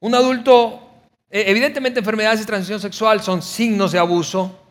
Un 0.00 0.14
adulto, 0.14 0.90
eh, 1.30 1.44
evidentemente 1.46 2.00
enfermedades 2.00 2.40
de 2.40 2.46
transición 2.46 2.80
sexual 2.80 3.22
son 3.22 3.42
signos 3.42 3.92
de 3.92 3.98
abuso. 3.98 4.65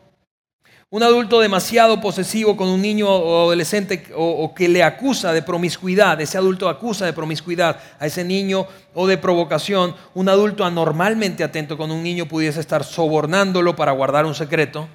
Un 0.88 1.02
adulto 1.02 1.40
demasiado 1.40 2.00
posesivo 2.00 2.56
con 2.56 2.68
un 2.68 2.80
niño 2.80 3.08
o 3.08 3.46
adolescente 3.46 4.06
o, 4.14 4.54
que 4.54 4.68
le 4.68 4.84
acusa 4.84 5.32
de 5.32 5.42
promiscuidad, 5.42 6.20
ese 6.20 6.38
adulto 6.38 6.68
acusa 6.68 7.04
de 7.04 7.12
promiscuidad 7.12 7.80
a 7.98 8.06
ese 8.06 8.22
niño 8.22 8.68
o 8.94 9.08
de 9.08 9.18
provocación. 9.18 9.96
Un 10.14 10.28
adulto 10.28 10.64
anormalmente 10.64 11.42
atento 11.42 11.76
con 11.76 11.90
un 11.90 12.04
niño 12.04 12.26
pudiese 12.26 12.60
estar 12.60 12.84
sobornándolo 12.84 13.74
para 13.74 13.90
guardar 13.90 14.26
un 14.26 14.34
secreto. 14.36 14.86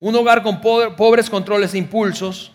Un 0.00 0.16
hogar 0.16 0.42
con 0.42 0.60
pobres 0.60 1.30
controles 1.30 1.70
de 1.70 1.78
impulsos, 1.78 2.50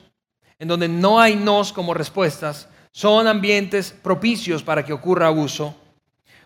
en 0.60 0.68
donde 0.68 0.90
no 0.90 1.22
hay 1.22 1.38
nos 1.38 1.72
como 1.72 1.94
respuestas, 1.94 2.68
son 2.92 3.28
ambientes 3.28 3.92
propicios 4.04 4.62
para 4.62 4.84
que 4.84 4.92
ocurra 4.92 5.28
abuso. 5.28 5.74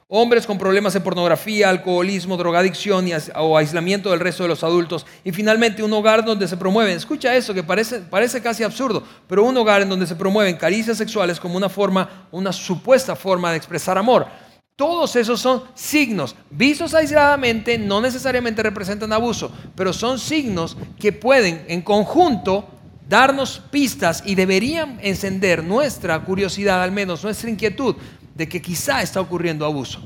Hombres 0.07 0.45
con 0.45 0.59
problemas 0.59 0.93
de 0.93 1.01
pornografía, 1.01 1.67
alcoholismo, 1.67 2.37
drogadicción 2.37 3.07
o 3.37 3.57
aislamiento 3.57 4.11
del 4.11 4.19
resto 4.19 4.43
de 4.43 4.49
los 4.49 4.63
adultos. 4.63 5.03
Y 5.23 5.31
finalmente 5.31 5.81
un 5.81 5.91
hogar 5.93 6.23
donde 6.23 6.47
se 6.47 6.57
promueven, 6.57 6.95
escucha 6.95 7.35
eso 7.35 7.55
que 7.55 7.63
parece, 7.63 8.01
parece 8.01 8.39
casi 8.39 8.63
absurdo, 8.63 9.01
pero 9.27 9.43
un 9.43 9.57
hogar 9.57 9.81
en 9.81 9.89
donde 9.89 10.05
se 10.05 10.15
promueven 10.15 10.57
caricias 10.57 10.99
sexuales 10.99 11.39
como 11.39 11.57
una 11.57 11.69
forma, 11.69 12.27
una 12.31 12.53
supuesta 12.53 13.15
forma 13.15 13.49
de 13.49 13.57
expresar 13.57 13.97
amor. 13.97 14.27
Todos 14.75 15.15
esos 15.15 15.41
son 15.41 15.63
signos. 15.73 16.35
Vistos 16.51 16.93
aisladamente 16.93 17.79
no 17.79 17.99
necesariamente 17.99 18.61
representan 18.61 19.11
abuso, 19.11 19.51
pero 19.75 19.91
son 19.91 20.19
signos 20.19 20.77
que 20.99 21.13
pueden 21.13 21.65
en 21.67 21.81
conjunto 21.81 22.67
darnos 23.09 23.59
pistas 23.71 24.21
y 24.23 24.35
deberían 24.35 24.99
encender 25.01 25.63
nuestra 25.63 26.19
curiosidad, 26.23 26.83
al 26.83 26.91
menos 26.91 27.23
nuestra 27.23 27.49
inquietud, 27.49 27.95
de 28.35 28.47
que 28.47 28.61
quizá 28.61 29.01
está 29.01 29.19
ocurriendo 29.21 29.65
abuso. 29.65 29.99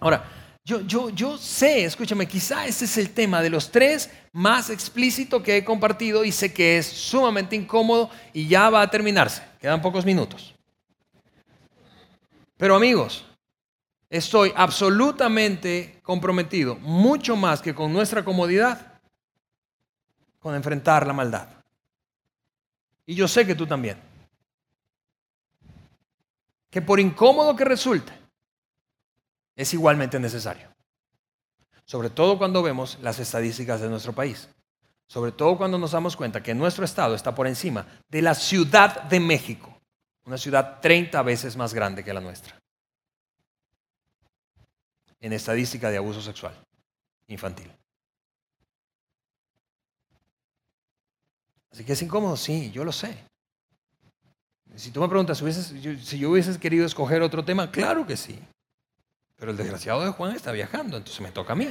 Ahora, 0.00 0.24
yo, 0.64 0.82
yo, 0.82 1.08
yo 1.08 1.38
sé, 1.38 1.84
escúchame, 1.84 2.26
quizá 2.26 2.66
ese 2.66 2.84
es 2.84 2.98
el 2.98 3.10
tema 3.10 3.40
de 3.40 3.48
los 3.48 3.70
tres 3.70 4.10
más 4.32 4.68
explícito 4.68 5.42
que 5.42 5.56
he 5.56 5.64
compartido 5.64 6.24
y 6.24 6.32
sé 6.32 6.52
que 6.52 6.76
es 6.76 6.86
sumamente 6.86 7.56
incómodo 7.56 8.10
y 8.34 8.46
ya 8.46 8.68
va 8.68 8.82
a 8.82 8.90
terminarse. 8.90 9.42
Quedan 9.60 9.80
pocos 9.80 10.04
minutos. 10.04 10.54
Pero 12.58 12.74
amigos, 12.74 13.24
estoy 14.10 14.52
absolutamente 14.54 16.00
comprometido, 16.02 16.74
mucho 16.76 17.36
más 17.36 17.62
que 17.62 17.74
con 17.74 17.92
nuestra 17.92 18.24
comodidad, 18.24 19.00
con 20.40 20.54
enfrentar 20.54 21.06
la 21.06 21.12
maldad. 21.12 21.48
Y 23.06 23.14
yo 23.14 23.26
sé 23.26 23.46
que 23.46 23.54
tú 23.54 23.66
también 23.66 24.07
que 26.70 26.82
por 26.82 27.00
incómodo 27.00 27.56
que 27.56 27.64
resulte, 27.64 28.12
es 29.56 29.72
igualmente 29.74 30.18
necesario. 30.20 30.72
Sobre 31.84 32.10
todo 32.10 32.38
cuando 32.38 32.62
vemos 32.62 32.98
las 33.00 33.18
estadísticas 33.18 33.80
de 33.80 33.88
nuestro 33.88 34.12
país. 34.12 34.48
Sobre 35.06 35.32
todo 35.32 35.56
cuando 35.56 35.78
nos 35.78 35.92
damos 35.92 36.16
cuenta 36.16 36.42
que 36.42 36.54
nuestro 36.54 36.84
estado 36.84 37.14
está 37.14 37.34
por 37.34 37.46
encima 37.46 37.86
de 38.08 38.20
la 38.20 38.34
Ciudad 38.34 39.04
de 39.04 39.18
México, 39.18 39.80
una 40.26 40.36
ciudad 40.36 40.80
30 40.80 41.22
veces 41.22 41.56
más 41.56 41.72
grande 41.72 42.04
que 42.04 42.12
la 42.12 42.20
nuestra, 42.20 42.60
en 45.18 45.32
estadística 45.32 45.90
de 45.90 45.96
abuso 45.96 46.20
sexual 46.20 46.54
infantil. 47.26 47.72
Así 51.70 51.84
que 51.84 51.94
es 51.94 52.02
incómodo, 52.02 52.36
sí, 52.36 52.70
yo 52.70 52.84
lo 52.84 52.92
sé. 52.92 53.16
Si 54.78 54.92
tú 54.92 55.00
me 55.00 55.08
preguntas 55.08 55.38
si 55.38 56.18
yo 56.20 56.30
hubiese 56.30 56.56
querido 56.60 56.86
escoger 56.86 57.20
otro 57.22 57.44
tema, 57.44 57.68
claro 57.68 58.06
que 58.06 58.16
sí. 58.16 58.38
Pero 59.34 59.50
el 59.50 59.56
desgraciado 59.56 60.04
de 60.04 60.12
Juan 60.12 60.36
está 60.36 60.52
viajando, 60.52 60.96
entonces 60.96 61.20
me 61.20 61.32
toca 61.32 61.54
a 61.54 61.56
mí. 61.56 61.66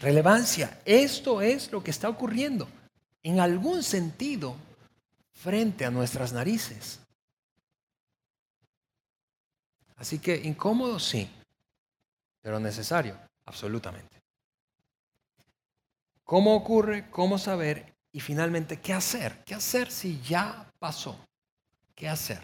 Relevancia, 0.00 0.80
esto 0.86 1.42
es 1.42 1.70
lo 1.70 1.84
que 1.84 1.90
está 1.90 2.08
ocurriendo 2.08 2.66
en 3.22 3.38
algún 3.38 3.82
sentido 3.82 4.56
frente 5.34 5.84
a 5.84 5.90
nuestras 5.90 6.32
narices. 6.32 7.00
Así 9.96 10.18
que 10.18 10.36
incómodo 10.36 10.98
sí, 10.98 11.30
pero 12.40 12.58
necesario, 12.58 13.14
absolutamente. 13.44 14.19
¿Cómo 16.30 16.54
ocurre? 16.54 17.10
¿Cómo 17.10 17.38
saber? 17.38 17.92
Y 18.12 18.20
finalmente, 18.20 18.78
¿qué 18.78 18.92
hacer? 18.92 19.42
¿Qué 19.44 19.52
hacer 19.52 19.90
si 19.90 20.20
ya 20.20 20.64
pasó? 20.78 21.18
¿Qué 21.96 22.08
hacer? 22.08 22.40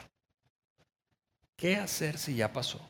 ¿Qué 1.55 1.77
hacer 1.77 2.19
si 2.19 2.35
ya 2.35 2.53
pasó? 2.53 2.81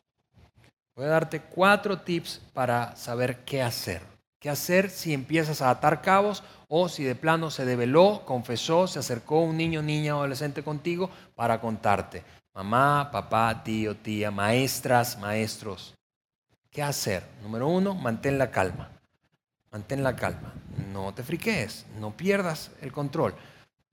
Voy 0.95 1.05
a 1.05 1.09
darte 1.09 1.39
cuatro 1.39 1.99
tips 1.99 2.41
para 2.51 2.95
saber 2.95 3.45
qué 3.45 3.61
hacer. 3.61 4.01
¿Qué 4.39 4.49
hacer 4.49 4.89
si 4.89 5.13
empiezas 5.13 5.61
a 5.61 5.69
atar 5.69 6.01
cabos 6.01 6.43
o 6.67 6.89
si 6.89 7.03
de 7.03 7.13
plano 7.13 7.51
se 7.51 7.63
develó, 7.63 8.23
confesó, 8.25 8.87
se 8.87 8.97
acercó 8.97 9.41
un 9.41 9.55
niño, 9.55 9.83
niña 9.83 10.13
adolescente 10.13 10.63
contigo 10.63 11.11
para 11.35 11.61
contarte? 11.61 12.23
Mamá, 12.55 13.11
papá, 13.11 13.61
tío, 13.63 13.95
tía, 13.97 14.31
maestras, 14.31 15.19
maestros. 15.19 15.93
¿Qué 16.71 16.81
hacer? 16.81 17.23
Número 17.43 17.67
uno, 17.67 17.93
mantén 17.93 18.39
la 18.39 18.49
calma. 18.49 18.96
Mantén 19.77 20.01
la 20.01 20.15
calma, 20.15 20.55
no 20.91 21.13
te 21.13 21.21
friquees, 21.21 21.85
no 22.01 22.17
pierdas 22.17 22.71
el 22.81 22.91
control. 22.91 23.35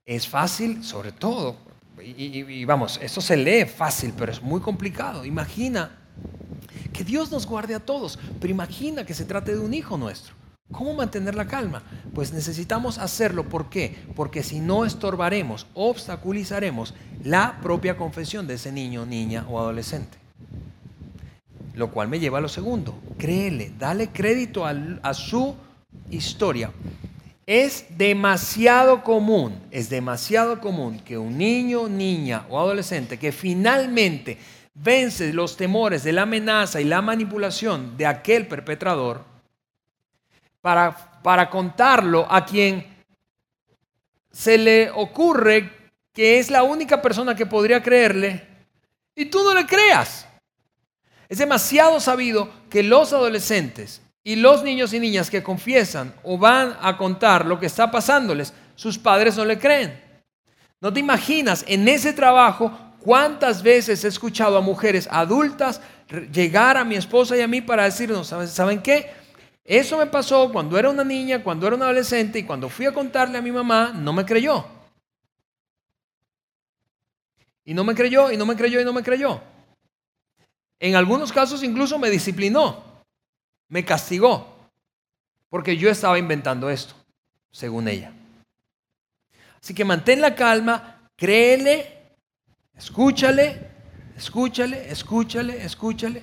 Es 0.07 0.27
fácil, 0.27 0.83
sobre 0.83 1.13
todo, 1.13 1.59
y, 2.03 2.65
vamos, 2.65 2.99
eso 3.03 3.21
se 3.21 3.37
lee 3.37 3.67
fácil, 3.67 4.15
pero 4.17 4.33
es 4.33 4.41
muy 4.41 4.63
complicado. 4.63 5.27
Imagina 5.27 5.91
que 6.91 7.05
Dios 7.05 7.31
nos 7.31 7.47
guarde 7.47 7.75
a 7.75 7.81
todos, 7.81 8.19
pero 8.41 8.51
imagina 8.51 9.05
que 9.05 9.13
se 9.13 9.27
trate 9.27 9.53
de 9.53 9.59
un 9.59 9.75
hijo 9.75 9.99
nuestro. 9.99 10.35
¿Cómo 10.73 10.95
mantener 10.95 11.35
la 11.35 11.47
calma? 11.47 11.83
Pues 12.15 12.33
necesitamos 12.33 12.97
hacerlo. 12.97 13.47
¿Por 13.47 13.69
qué? 13.69 14.07
Porque 14.17 14.43
si 14.43 14.61
no 14.61 14.87
estorbaremos, 14.87 15.67
obstaculizaremos 15.75 16.95
la 17.23 17.61
propia 17.61 17.99
confesión 17.99 18.47
de 18.47 18.55
ese 18.55 18.73
niño, 18.73 19.05
niña 19.05 19.45
o 19.51 19.61
adolescente. 19.61 20.17
Lo 21.75 21.91
cual 21.91 22.09
me 22.09 22.21
lleva 22.21 22.39
a 22.39 22.41
lo 22.41 22.49
segundo. 22.49 22.99
Créele, 23.19 23.75
dale 23.79 24.09
crédito 24.09 24.65
a 24.65 25.13
su 25.13 25.57
historia. 26.15 26.71
Es 27.47 27.87
demasiado 27.91 29.03
común, 29.03 29.61
es 29.71 29.91
demasiado 29.91 30.61
común 30.61 31.01
que 31.01 31.19
un 31.19 31.37
niño, 31.37 31.89
niña 31.89 32.47
o 32.49 32.59
adolescente 32.59 33.19
que 33.19 33.33
finalmente 33.33 34.39
vence 34.73 35.33
los 35.33 35.57
temores 35.57 36.03
de 36.05 36.13
la 36.13 36.23
amenaza 36.23 36.81
y 36.81 36.85
la 36.85 37.03
manipulación 37.03 37.97
de 37.97 38.07
aquel 38.07 38.47
perpetrador 38.47 39.25
para, 40.61 41.21
para 41.23 41.51
contarlo 41.51 42.27
a 42.31 42.45
quien 42.47 42.87
se 44.33 44.57
le 44.57 44.91
ocurre 44.91 45.71
que 46.13 46.39
es 46.39 46.51
la 46.51 46.63
única 46.63 47.03
persona 47.03 47.35
que 47.35 47.45
podría 47.45 47.83
creerle 47.83 48.47
y 49.15 49.27
tú 49.27 49.45
no 49.45 49.55
le 49.55 49.67
creas. 49.67 50.27
Es 51.29 51.39
demasiado 51.39 52.01
sabido 52.01 52.51
que 52.71 52.83
los 52.83 53.13
adolescentes 53.13 54.01
y 54.27 54.37
los 54.37 54.63
niños 54.63 54.95
y 54.95 55.01
niñas 55.01 55.29
que 55.29 55.43
confiesan 55.43 56.15
o 56.23 56.39
van 56.39 56.77
a 56.81 56.97
contar 56.97 57.45
lo 57.45 57.61
que 57.61 57.67
está 57.67 57.91
pasándoles, 57.91 58.55
sus 58.75 58.99
padres 58.99 59.37
no 59.37 59.45
le 59.45 59.59
creen. 59.59 60.03
No 60.81 60.91
te 60.91 61.01
imaginas 61.01 61.63
en 61.69 61.87
ese 61.87 62.15
trabajo 62.15 62.73
cuántas 63.01 63.63
veces 63.63 64.03
he 64.03 64.09
escuchado 64.09 64.57
a 64.57 64.63
mujeres 64.63 65.07
adultas 65.11 65.83
llegar 66.33 66.79
a 66.79 66.85
mi 66.85 66.97
esposa 66.97 67.37
y 67.37 67.43
a 67.43 67.49
mí 67.49 67.61
para 67.61 67.85
decirnos, 67.85 68.29
¿saben 68.29 68.81
qué? 68.81 69.13
Eso 69.63 69.99
me 69.99 70.07
pasó 70.07 70.51
cuando 70.51 70.79
era 70.79 70.89
una 70.89 71.05
niña, 71.05 71.43
cuando 71.43 71.67
era 71.67 71.77
una 71.77 71.87
adolescente 71.87 72.39
y 72.39 72.45
cuando 72.45 72.71
fui 72.71 72.87
a 72.87 72.93
contarle 72.93 73.39
a 73.39 73.43
mi 73.43 73.53
mamá, 73.53 73.93
no 73.95 74.13
me 74.13 74.25
creyó. 74.25 74.67
Y 77.67 77.73
no 77.73 77.85
me 77.85 77.95
creyó, 77.95 78.31
y 78.31 78.37
no 78.37 78.45
me 78.45 78.57
creyó, 78.57 78.81
y 78.81 78.85
no 78.85 78.93
me 78.93 79.03
creyó. 79.03 79.41
En 80.79 80.97
algunos 80.97 81.33
casos 81.33 81.63
incluso 81.63 81.99
me 81.99 82.11
disciplinó 82.11 82.94
me 83.75 83.85
castigó. 83.85 84.55
porque 85.49 85.77
yo 85.77 85.89
estaba 85.89 86.19
inventando 86.19 86.69
esto, 86.69 86.95
según 87.53 87.87
ella. 87.87 88.13
Así 89.61 89.73
que 89.73 89.85
mantén 89.85 90.21
la 90.21 90.35
calma, 90.35 91.09
créele, 91.17 91.77
escúchale, 92.77 93.71
escúchale, 94.17 94.91
escúchale, 94.91 95.65
escúchale, 95.65 96.23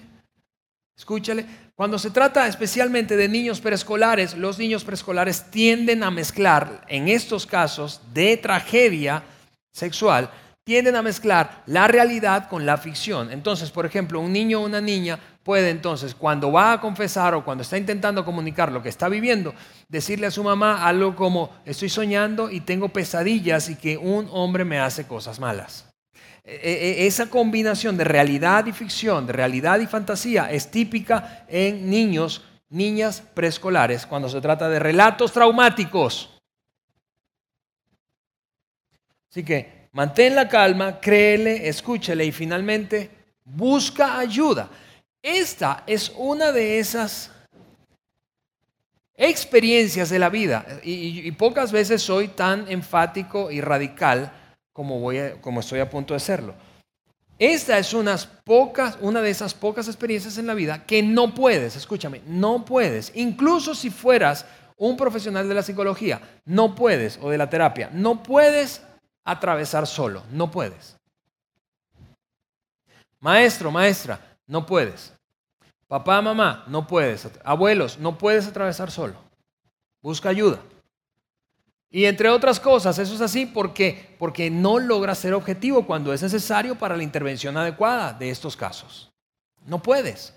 escúchale. 0.98 1.46
Cuando 1.76 1.98
se 1.98 2.12
trata 2.12 2.48
especialmente 2.48 3.16
de 3.16 3.30
niños 3.30 3.62
preescolares, 3.62 4.36
los 4.36 4.58
niños 4.58 4.84
preescolares 4.84 5.50
tienden 5.50 6.04
a 6.04 6.12
mezclar, 6.12 6.86
en 6.90 7.08
estos 7.08 7.46
casos 7.46 8.02
de 8.14 8.36
tragedia 8.36 9.24
sexual, 9.72 10.30
tienden 10.64 10.96
a 10.96 11.02
mezclar 11.02 11.64
la 11.66 11.88
realidad 11.88 12.50
con 12.50 12.66
la 12.66 12.78
ficción. 12.78 13.32
Entonces, 13.32 13.72
por 13.72 13.86
ejemplo, 13.86 14.20
un 14.20 14.34
niño 14.34 14.60
o 14.60 14.66
una 14.66 14.82
niña 14.82 15.20
puede 15.44 15.70
entonces, 15.70 16.14
cuando 16.14 16.52
va 16.52 16.74
a 16.74 16.82
confesar 16.82 17.34
o 17.34 17.44
cuando 17.44 17.64
está 17.64 17.78
intentando 17.78 18.24
comunicar 18.24 18.72
lo 18.72 18.82
que 18.82 18.90
está 18.90 19.10
viviendo, 19.10 19.54
decirle 19.90 20.28
a 20.28 20.32
su 20.32 20.44
mamá 20.44 20.86
algo 20.86 21.16
como, 21.16 21.50
estoy 21.66 21.90
soñando 21.90 22.50
y 22.50 22.62
tengo 22.62 22.90
pesadillas 22.90 23.70
y 23.70 23.76
que 23.76 23.98
un 23.98 24.28
hombre 24.32 24.66
me 24.66 24.80
hace 24.80 25.08
cosas 25.08 25.40
malas. 25.40 25.88
E, 26.44 26.56
e, 26.56 27.04
e, 27.04 27.08
esa 27.08 27.30
combinación 27.30 27.98
de 27.98 28.04
realidad 28.04 28.66
y 28.66 28.72
ficción, 28.72 29.28
de 29.28 29.34
realidad 29.34 29.80
y 29.80 29.88
fantasía, 29.88 30.52
es 30.52 30.72
típica 30.72 31.46
en 31.48 31.90
niños, 31.90 32.44
niñas 32.70 33.22
preescolares, 33.34 34.06
cuando 34.06 34.30
se 34.30 34.42
trata 34.42 34.70
de 34.70 34.80
relatos 34.80 35.32
traumáticos. 35.32 36.30
Así 39.30 39.44
que 39.44 39.90
mantén 39.94 40.36
la 40.36 40.50
calma, 40.50 41.00
créele, 41.00 41.68
escúchele 41.68 42.26
y 42.26 42.32
finalmente 42.32 43.10
busca 43.46 44.20
ayuda. 44.20 44.70
Esta 45.22 45.84
es 45.86 46.12
una 46.18 46.52
de 46.52 46.80
esas 46.80 47.32
experiencias 49.16 50.10
de 50.10 50.18
la 50.18 50.30
vida 50.30 50.66
y, 50.84 51.32
pocas 51.34 51.72
veces 51.72 52.02
soy 52.02 52.30
tan 52.30 52.68
enfático 52.72 53.52
y 53.52 53.62
radical 53.62 54.32
como, 54.74 55.00
voy 55.00 55.20
como 55.42 55.60
estoy 55.60 55.80
a 55.80 55.90
punto 55.90 56.16
de 56.16 56.20
serlo. 56.20 56.56
Esta 57.38 57.78
es 57.78 57.94
unas 57.94 58.26
pocas, 58.26 58.98
una 59.02 59.22
de 59.22 59.30
esas 59.30 59.54
pocas 59.54 59.88
experiencias 59.88 60.38
en 60.38 60.48
la 60.48 60.54
vida 60.54 60.86
que 60.86 61.04
no 61.04 61.34
puedes, 61.36 61.76
escúchame, 61.76 62.22
no 62.26 62.66
puedes, 62.66 63.12
incluso 63.16 63.76
si 63.76 63.90
fueras 63.90 64.46
un 64.78 64.98
profesional 64.98 65.48
de 65.48 65.56
la 65.56 65.64
psicología, 65.64 66.20
no 66.46 66.74
puedes, 66.74 67.20
o 67.22 67.30
de 67.30 67.38
la 67.38 67.50
terapia, 67.50 67.90
no 67.94 68.24
puedes 68.24 68.82
atravesar 69.24 69.86
solo, 69.86 70.24
no 70.32 70.50
puedes. 70.50 70.98
Maestro, 73.20 73.70
maestra, 73.70 74.31
no 74.52 74.66
puedes. 74.66 75.14
Papá, 75.88 76.22
mamá, 76.22 76.66
no 76.68 76.86
puedes. 76.86 77.26
Abuelos, 77.42 77.98
no 78.00 78.18
puedes 78.18 78.46
atravesar 78.48 78.92
solo. 78.92 79.16
Busca 80.02 80.28
ayuda. 80.28 80.60
Y 81.90 82.04
entre 82.04 82.28
otras 82.28 82.60
cosas, 82.60 83.00
eso 83.00 83.16
es 83.16 83.22
así 83.22 83.46
porque, 83.46 84.14
porque 84.20 84.50
no 84.50 84.78
logra 84.78 85.16
ser 85.16 85.34
objetivo 85.36 85.88
cuando 85.88 86.12
es 86.12 86.22
necesario 86.22 86.76
para 86.76 86.98
la 86.98 87.04
intervención 87.04 87.56
adecuada 87.56 88.12
de 88.12 88.30
estos 88.30 88.58
casos. 88.58 89.10
No 89.66 89.82
puedes. 89.82 90.34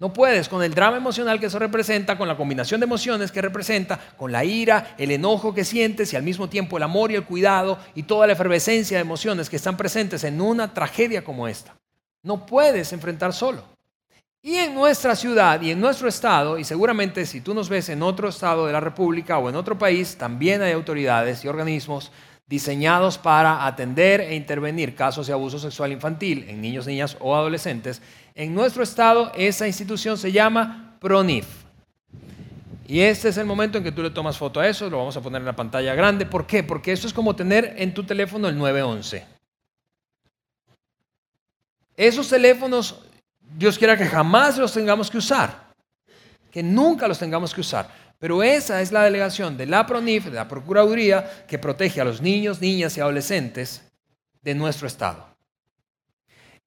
No 0.00 0.12
puedes 0.12 0.48
con 0.48 0.64
el 0.64 0.74
drama 0.74 0.96
emocional 0.96 1.38
que 1.38 1.46
eso 1.46 1.60
representa, 1.60 2.18
con 2.18 2.26
la 2.26 2.36
combinación 2.36 2.80
de 2.80 2.86
emociones 2.86 3.30
que 3.30 3.40
representa, 3.40 4.00
con 4.16 4.32
la 4.32 4.44
ira, 4.44 4.96
el 4.98 5.12
enojo 5.12 5.54
que 5.54 5.64
sientes 5.64 6.12
y 6.12 6.16
al 6.16 6.24
mismo 6.24 6.48
tiempo 6.48 6.76
el 6.76 6.82
amor 6.82 7.12
y 7.12 7.14
el 7.14 7.24
cuidado 7.24 7.78
y 7.94 8.02
toda 8.02 8.26
la 8.26 8.32
efervescencia 8.32 8.96
de 8.96 9.02
emociones 9.02 9.48
que 9.48 9.56
están 9.56 9.76
presentes 9.76 10.24
en 10.24 10.40
una 10.40 10.74
tragedia 10.74 11.22
como 11.22 11.46
esta. 11.46 11.76
No 12.26 12.44
puedes 12.44 12.92
enfrentar 12.92 13.32
solo. 13.32 13.62
Y 14.42 14.56
en 14.56 14.74
nuestra 14.74 15.14
ciudad 15.14 15.60
y 15.60 15.70
en 15.70 15.80
nuestro 15.80 16.08
estado, 16.08 16.58
y 16.58 16.64
seguramente 16.64 17.24
si 17.24 17.40
tú 17.40 17.54
nos 17.54 17.68
ves 17.68 17.88
en 17.88 18.02
otro 18.02 18.30
estado 18.30 18.66
de 18.66 18.72
la 18.72 18.80
República 18.80 19.38
o 19.38 19.48
en 19.48 19.54
otro 19.54 19.78
país, 19.78 20.16
también 20.18 20.60
hay 20.60 20.72
autoridades 20.72 21.44
y 21.44 21.48
organismos 21.48 22.10
diseñados 22.48 23.16
para 23.16 23.64
atender 23.64 24.20
e 24.20 24.34
intervenir 24.34 24.96
casos 24.96 25.28
de 25.28 25.34
abuso 25.34 25.60
sexual 25.60 25.92
infantil 25.92 26.46
en 26.48 26.60
niños, 26.60 26.88
niñas 26.88 27.16
o 27.20 27.36
adolescentes. 27.36 28.02
En 28.34 28.56
nuestro 28.56 28.82
estado 28.82 29.30
esa 29.36 29.68
institución 29.68 30.18
se 30.18 30.32
llama 30.32 30.96
PRONIF. 30.98 31.46
Y 32.88 33.02
este 33.02 33.28
es 33.28 33.36
el 33.36 33.46
momento 33.46 33.78
en 33.78 33.84
que 33.84 33.92
tú 33.92 34.02
le 34.02 34.10
tomas 34.10 34.36
foto 34.36 34.58
a 34.58 34.66
eso, 34.66 34.90
lo 34.90 34.98
vamos 34.98 35.16
a 35.16 35.20
poner 35.20 35.42
en 35.42 35.46
la 35.46 35.54
pantalla 35.54 35.94
grande. 35.94 36.26
¿Por 36.26 36.44
qué? 36.44 36.64
Porque 36.64 36.90
eso 36.90 37.06
es 37.06 37.12
como 37.12 37.36
tener 37.36 37.76
en 37.78 37.94
tu 37.94 38.02
teléfono 38.02 38.48
el 38.48 38.58
911. 38.58 39.35
Esos 41.96 42.28
teléfonos, 42.28 43.00
Dios 43.40 43.78
quiera 43.78 43.96
que 43.96 44.04
jamás 44.04 44.58
los 44.58 44.72
tengamos 44.72 45.10
que 45.10 45.18
usar, 45.18 45.72
que 46.50 46.62
nunca 46.62 47.08
los 47.08 47.18
tengamos 47.18 47.54
que 47.54 47.62
usar. 47.62 47.88
Pero 48.18 48.42
esa 48.42 48.80
es 48.80 48.92
la 48.92 49.02
delegación 49.04 49.56
de 49.56 49.66
la 49.66 49.86
PRONIF, 49.86 50.26
de 50.26 50.32
la 50.32 50.48
Procuraduría, 50.48 51.44
que 51.46 51.58
protege 51.58 52.00
a 52.00 52.04
los 52.04 52.20
niños, 52.20 52.60
niñas 52.60 52.96
y 52.96 53.00
adolescentes 53.00 53.82
de 54.42 54.54
nuestro 54.54 54.86
Estado. 54.86 55.26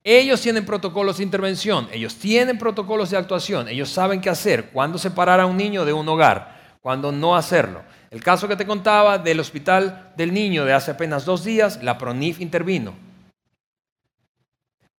Ellos 0.04 0.42
tienen 0.42 0.66
protocolos 0.66 1.18
de 1.18 1.24
intervención, 1.24 1.90
ellos 1.92 2.16
tienen 2.16 2.58
protocolos 2.58 3.10
de 3.10 3.18
actuación, 3.18 3.68
ellos 3.68 3.90
saben 3.90 4.22
qué 4.22 4.30
hacer, 4.30 4.70
cuándo 4.70 4.98
separar 4.98 5.40
a 5.40 5.46
un 5.46 5.58
niño 5.58 5.86
de 5.86 5.94
un 5.94 6.08
hogar, 6.08 6.78
cuándo 6.82 7.12
no 7.12 7.36
hacerlo. 7.36 7.84
El 8.10 8.24
caso 8.24 8.48
que 8.48 8.56
te 8.56 8.66
contaba 8.66 9.18
del 9.18 9.40
hospital 9.40 10.14
del 10.16 10.34
niño 10.34 10.66
de 10.66 10.74
hace 10.74 10.92
apenas 10.92 11.26
dos 11.26 11.44
días, 11.44 11.84
la 11.84 11.98
PRONIF 11.98 12.40
intervino. 12.40 13.09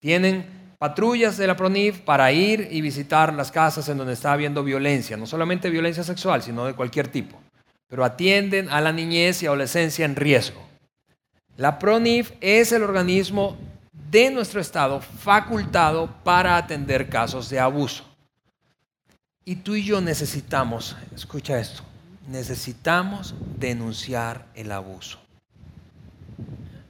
Tienen 0.01 0.75
patrullas 0.79 1.37
de 1.37 1.47
la 1.47 1.57
PRONIF 1.57 2.01
para 2.01 2.33
ir 2.33 2.69
y 2.71 2.81
visitar 2.81 3.35
las 3.35 3.53
casas 3.53 3.89
en 3.91 3.99
donde 3.99 4.15
está 4.15 4.33
habiendo 4.33 4.65
violencia, 4.65 5.17
no 5.19 5.27
solamente 5.27 5.69
violencia 5.69 6.03
sexual, 6.03 6.43
sino 6.43 6.65
de 6.65 6.75
cualquier 6.75 7.09
tipo, 7.09 7.39
pero 7.87 8.03
atienden 8.03 8.71
a 8.71 8.81
la 8.81 8.91
niñez 8.91 9.43
y 9.43 9.47
adolescencia 9.47 10.07
en 10.07 10.17
riesgo. 10.17 10.61
La 11.59 11.79
PRONIF 11.79 12.33
es 12.41 12.73
el 12.73 12.83
organismo 12.83 13.59
de 14.11 14.31
nuestro 14.31 14.61
Estado 14.61 15.03
facultado 15.03 16.11
para 16.25 16.57
atender 16.57 17.11
casos 17.11 17.51
de 17.51 17.61
abuso. 17.61 18.05
Y 19.45 19.57
tú 19.57 19.75
y 19.75 19.85
yo 19.85 20.01
necesitamos, 20.01 20.97
escucha 21.15 21.59
esto, 21.59 21.83
necesitamos 22.27 23.35
denunciar 23.59 24.47
el 24.55 24.73
abuso. 24.73 25.19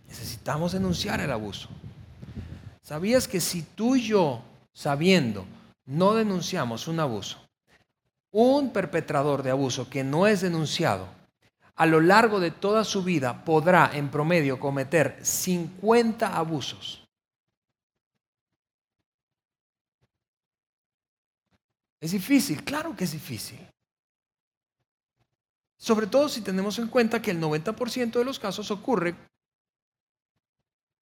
Necesitamos 0.09 0.73
denunciar 0.73 1.21
el 1.21 1.33
abuso. 1.33 1.69
¿Sabías 2.91 3.29
que 3.29 3.41
si 3.41 3.63
tú 3.63 3.95
y 3.95 4.03
yo, 4.03 4.43
sabiendo, 4.73 5.47
no 5.87 6.13
denunciamos 6.15 6.89
un 6.89 6.99
abuso, 6.99 7.39
un 8.33 8.73
perpetrador 8.73 9.45
de 9.45 9.53
abuso 9.53 9.89
que 9.89 10.03
no 10.03 10.27
es 10.27 10.41
denunciado, 10.41 11.07
a 11.77 11.87
lo 11.87 12.01
largo 12.01 12.41
de 12.41 12.51
toda 12.51 12.83
su 12.83 13.05
vida 13.05 13.45
podrá 13.45 13.93
en 13.95 14.11
promedio 14.11 14.59
cometer 14.59 15.25
50 15.25 16.37
abusos? 16.37 17.07
Es 22.01 22.11
difícil, 22.11 22.65
claro 22.65 22.97
que 22.97 23.05
es 23.05 23.13
difícil. 23.13 23.65
Sobre 25.79 26.09
todo 26.09 26.29
si 26.29 26.41
tenemos 26.41 26.77
en 26.81 26.89
cuenta 26.89 27.23
que 27.23 27.31
el 27.31 27.41
90% 27.41 28.19
de 28.19 28.25
los 28.25 28.41
casos 28.41 28.73
ocurre 28.73 29.15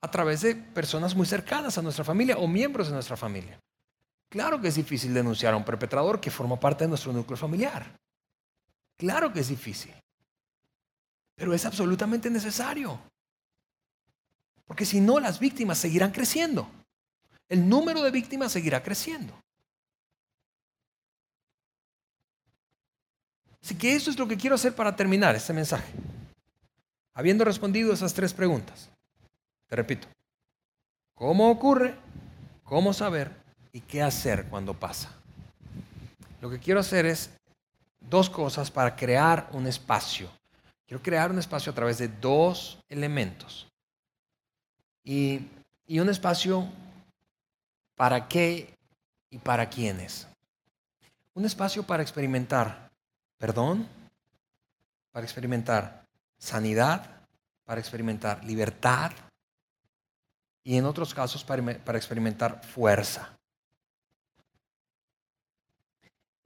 a 0.00 0.10
través 0.10 0.42
de 0.42 0.54
personas 0.54 1.14
muy 1.14 1.26
cercanas 1.26 1.76
a 1.76 1.82
nuestra 1.82 2.04
familia 2.04 2.38
o 2.38 2.46
miembros 2.46 2.88
de 2.88 2.94
nuestra 2.94 3.16
familia. 3.16 3.58
Claro 4.30 4.60
que 4.60 4.68
es 4.68 4.74
difícil 4.74 5.14
denunciar 5.14 5.54
a 5.54 5.56
un 5.56 5.64
perpetrador 5.64 6.20
que 6.20 6.30
forma 6.30 6.60
parte 6.60 6.84
de 6.84 6.88
nuestro 6.88 7.12
núcleo 7.12 7.36
familiar. 7.36 7.98
Claro 8.96 9.32
que 9.32 9.40
es 9.40 9.48
difícil. 9.48 9.94
Pero 11.34 11.54
es 11.54 11.64
absolutamente 11.64 12.28
necesario. 12.30 13.00
Porque 14.66 14.84
si 14.84 15.00
no, 15.00 15.18
las 15.18 15.38
víctimas 15.38 15.78
seguirán 15.78 16.10
creciendo. 16.10 16.70
El 17.48 17.68
número 17.68 18.02
de 18.02 18.10
víctimas 18.10 18.52
seguirá 18.52 18.82
creciendo. 18.82 19.32
Así 23.62 23.76
que 23.76 23.94
eso 23.94 24.10
es 24.10 24.18
lo 24.18 24.28
que 24.28 24.36
quiero 24.36 24.56
hacer 24.56 24.74
para 24.74 24.94
terminar 24.94 25.34
este 25.34 25.52
mensaje. 25.52 25.92
Habiendo 27.14 27.44
respondido 27.44 27.92
esas 27.92 28.12
tres 28.12 28.34
preguntas. 28.34 28.90
Te 29.68 29.76
repito, 29.76 30.08
¿cómo 31.14 31.50
ocurre? 31.50 31.94
¿Cómo 32.64 32.92
saber? 32.92 33.30
¿Y 33.72 33.80
qué 33.80 34.02
hacer 34.02 34.46
cuando 34.46 34.74
pasa? 34.74 35.12
Lo 36.40 36.50
que 36.50 36.58
quiero 36.58 36.80
hacer 36.80 37.06
es 37.06 37.30
dos 38.00 38.30
cosas 38.30 38.70
para 38.70 38.96
crear 38.96 39.48
un 39.52 39.66
espacio. 39.66 40.28
Quiero 40.86 41.02
crear 41.02 41.30
un 41.30 41.38
espacio 41.38 41.70
a 41.72 41.74
través 41.74 41.98
de 41.98 42.08
dos 42.08 42.78
elementos. 42.88 43.68
Y, 45.04 45.46
y 45.86 46.00
un 46.00 46.08
espacio 46.08 46.68
para 47.94 48.26
qué 48.28 48.74
y 49.30 49.38
para 49.38 49.68
quiénes. 49.68 50.26
Un 51.34 51.44
espacio 51.44 51.82
para 51.82 52.02
experimentar 52.02 52.88
perdón, 53.38 53.88
para 55.12 55.24
experimentar 55.24 56.04
sanidad, 56.36 57.06
para 57.64 57.80
experimentar 57.80 58.44
libertad, 58.44 59.12
y 60.68 60.76
en 60.76 60.84
otros 60.84 61.14
casos 61.14 61.42
para, 61.42 61.96
experimentar 61.96 62.62
fuerza. 62.62 63.34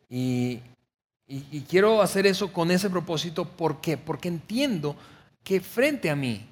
Y, 0.09 0.63
Y, 1.27 1.45
y 1.51 1.63
quiero 1.63 2.01
hacer 2.01 2.29
eso 2.29 2.53
con 2.53 2.71
ese 2.71 2.89
propósito. 2.89 3.45
¿Por 3.45 3.81
qué? 3.81 3.97
Porque 3.97 4.29
entiendo 4.29 4.95
que 5.43 5.61
frente 5.61 6.09
a 6.09 6.15
mí, 6.15 6.47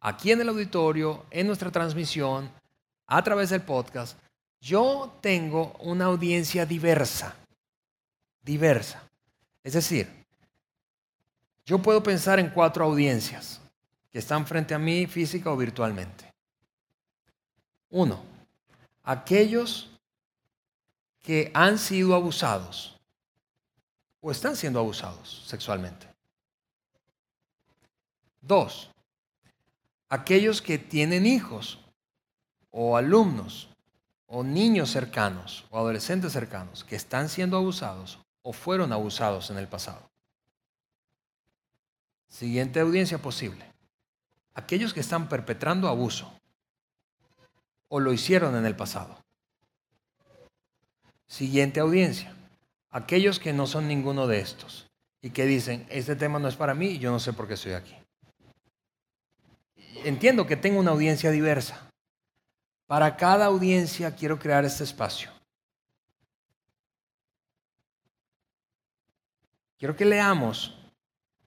aquí 0.00 0.32
en 0.32 0.40
el 0.40 0.48
auditorio, 0.48 1.26
en 1.30 1.46
nuestra 1.46 1.70
transmisión, 1.70 2.50
a 3.06 3.22
través 3.22 3.50
del 3.50 3.62
podcast, 3.62 4.18
yo 4.60 5.16
tengo 5.20 5.76
una 5.78 6.06
audiencia 6.06 6.66
diversa. 6.66 7.36
Diversa. 8.42 9.00
Es 9.62 9.74
decir, 9.74 10.08
yo 11.64 11.78
puedo 11.78 12.02
pensar 12.02 12.40
en 12.40 12.50
cuatro 12.50 12.84
audiencias 12.84 13.60
que 14.10 14.18
están 14.18 14.44
frente 14.44 14.74
a 14.74 14.78
mí 14.80 15.06
física 15.06 15.52
o 15.52 15.56
virtualmente. 15.56 16.29
Uno, 17.90 18.22
aquellos 19.02 19.90
que 21.22 21.50
han 21.54 21.78
sido 21.78 22.14
abusados 22.14 22.96
o 24.20 24.30
están 24.30 24.56
siendo 24.56 24.78
abusados 24.78 25.44
sexualmente. 25.46 26.08
Dos, 28.40 28.90
aquellos 30.08 30.62
que 30.62 30.78
tienen 30.78 31.26
hijos 31.26 31.80
o 32.70 32.96
alumnos 32.96 33.68
o 34.26 34.44
niños 34.44 34.90
cercanos 34.90 35.64
o 35.70 35.78
adolescentes 35.78 36.32
cercanos 36.32 36.84
que 36.84 36.96
están 36.96 37.28
siendo 37.28 37.56
abusados 37.56 38.18
o 38.42 38.52
fueron 38.52 38.92
abusados 38.92 39.50
en 39.50 39.58
el 39.58 39.66
pasado. 39.66 40.08
Siguiente 42.28 42.78
audiencia 42.78 43.18
posible. 43.18 43.64
Aquellos 44.54 44.94
que 44.94 45.00
están 45.00 45.28
perpetrando 45.28 45.88
abuso 45.88 46.39
o 47.90 48.00
lo 48.00 48.12
hicieron 48.12 48.56
en 48.56 48.64
el 48.64 48.76
pasado. 48.76 49.18
Siguiente 51.26 51.80
audiencia. 51.80 52.34
Aquellos 52.90 53.38
que 53.38 53.52
no 53.52 53.66
son 53.66 53.86
ninguno 53.86 54.26
de 54.26 54.40
estos 54.40 54.88
y 55.20 55.30
que 55.30 55.44
dicen, 55.44 55.86
este 55.90 56.16
tema 56.16 56.38
no 56.38 56.48
es 56.48 56.56
para 56.56 56.74
mí 56.74 56.86
y 56.86 56.98
yo 56.98 57.10
no 57.10 57.20
sé 57.20 57.32
por 57.32 57.46
qué 57.46 57.54
estoy 57.54 57.72
aquí. 57.72 57.94
Entiendo 60.04 60.46
que 60.46 60.56
tengo 60.56 60.80
una 60.80 60.92
audiencia 60.92 61.30
diversa. 61.30 61.90
Para 62.86 63.16
cada 63.16 63.46
audiencia 63.46 64.14
quiero 64.14 64.38
crear 64.38 64.64
este 64.64 64.84
espacio. 64.84 65.30
Quiero 69.78 69.96
que 69.96 70.04
leamos 70.04 70.76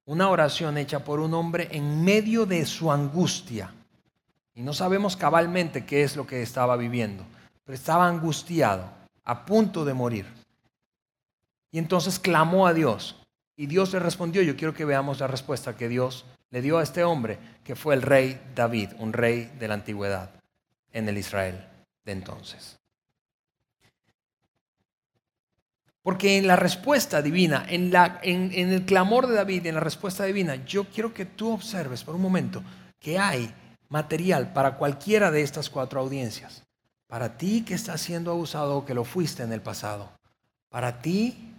una 0.05 0.29
oración 0.29 0.77
hecha 0.77 1.03
por 1.03 1.19
un 1.19 1.33
hombre 1.33 1.69
en 1.71 2.03
medio 2.03 2.45
de 2.45 2.65
su 2.65 2.91
angustia. 2.91 3.73
Y 4.55 4.61
no 4.61 4.73
sabemos 4.73 5.17
cabalmente 5.17 5.85
qué 5.85 6.03
es 6.03 6.15
lo 6.15 6.27
que 6.27 6.41
estaba 6.41 6.77
viviendo, 6.77 7.25
pero 7.63 7.75
estaba 7.75 8.07
angustiado, 8.07 8.89
a 9.23 9.45
punto 9.45 9.85
de 9.85 9.93
morir. 9.93 10.27
Y 11.71 11.79
entonces 11.79 12.19
clamó 12.19 12.67
a 12.67 12.73
Dios. 12.73 13.15
Y 13.55 13.67
Dios 13.67 13.91
le 13.93 13.99
respondió. 13.99 14.41
Yo 14.41 14.55
quiero 14.55 14.73
que 14.73 14.85
veamos 14.85 15.19
la 15.19 15.27
respuesta 15.27 15.75
que 15.75 15.89
Dios 15.89 16.25
le 16.51 16.61
dio 16.61 16.77
a 16.77 16.83
este 16.83 17.03
hombre, 17.03 17.39
que 17.63 17.75
fue 17.75 17.95
el 17.95 18.03
rey 18.03 18.39
David, 18.55 18.91
un 18.99 19.11
rey 19.11 19.51
de 19.59 19.67
la 19.67 19.73
antigüedad 19.73 20.29
en 20.91 21.09
el 21.09 21.17
Israel 21.17 21.65
de 22.05 22.11
entonces. 22.11 22.77
Porque 26.03 26.37
en 26.37 26.47
la 26.47 26.57
respuesta 26.57 27.21
divina, 27.21 27.65
en, 27.69 27.93
el 27.93 28.85
clamor 28.85 29.25
de 29.27 29.35
David, 29.35 29.65
en 29.65 29.75
la 29.75 29.81
respuesta 29.81 30.25
divina, 30.25 30.63
yo 30.65 30.83
quiero 30.85 31.13
que 31.13 31.25
tú 31.25 31.53
observes 31.53 32.03
por 32.03 32.13
un 32.13 32.21
momento 32.21 32.61
que 32.99 33.17
hay 33.17 33.51
material 33.93 34.53
para 34.53 34.75
cualquiera 34.75 35.29
de 35.29 35.43
estas 35.43 35.69
cuatro 35.69 36.01
audiencias. 36.01 36.63
Para 37.05 37.37
ti 37.37 37.63
que 37.63 37.75
estás 37.75 38.01
siendo 38.01 38.31
abusado 38.31 38.75
o 38.75 38.85
que 38.85 38.95
lo 38.95 39.03
fuiste 39.03 39.43
en 39.43 39.53
el 39.53 39.61
pasado. 39.61 40.09
Para 40.69 40.99
ti 40.99 41.53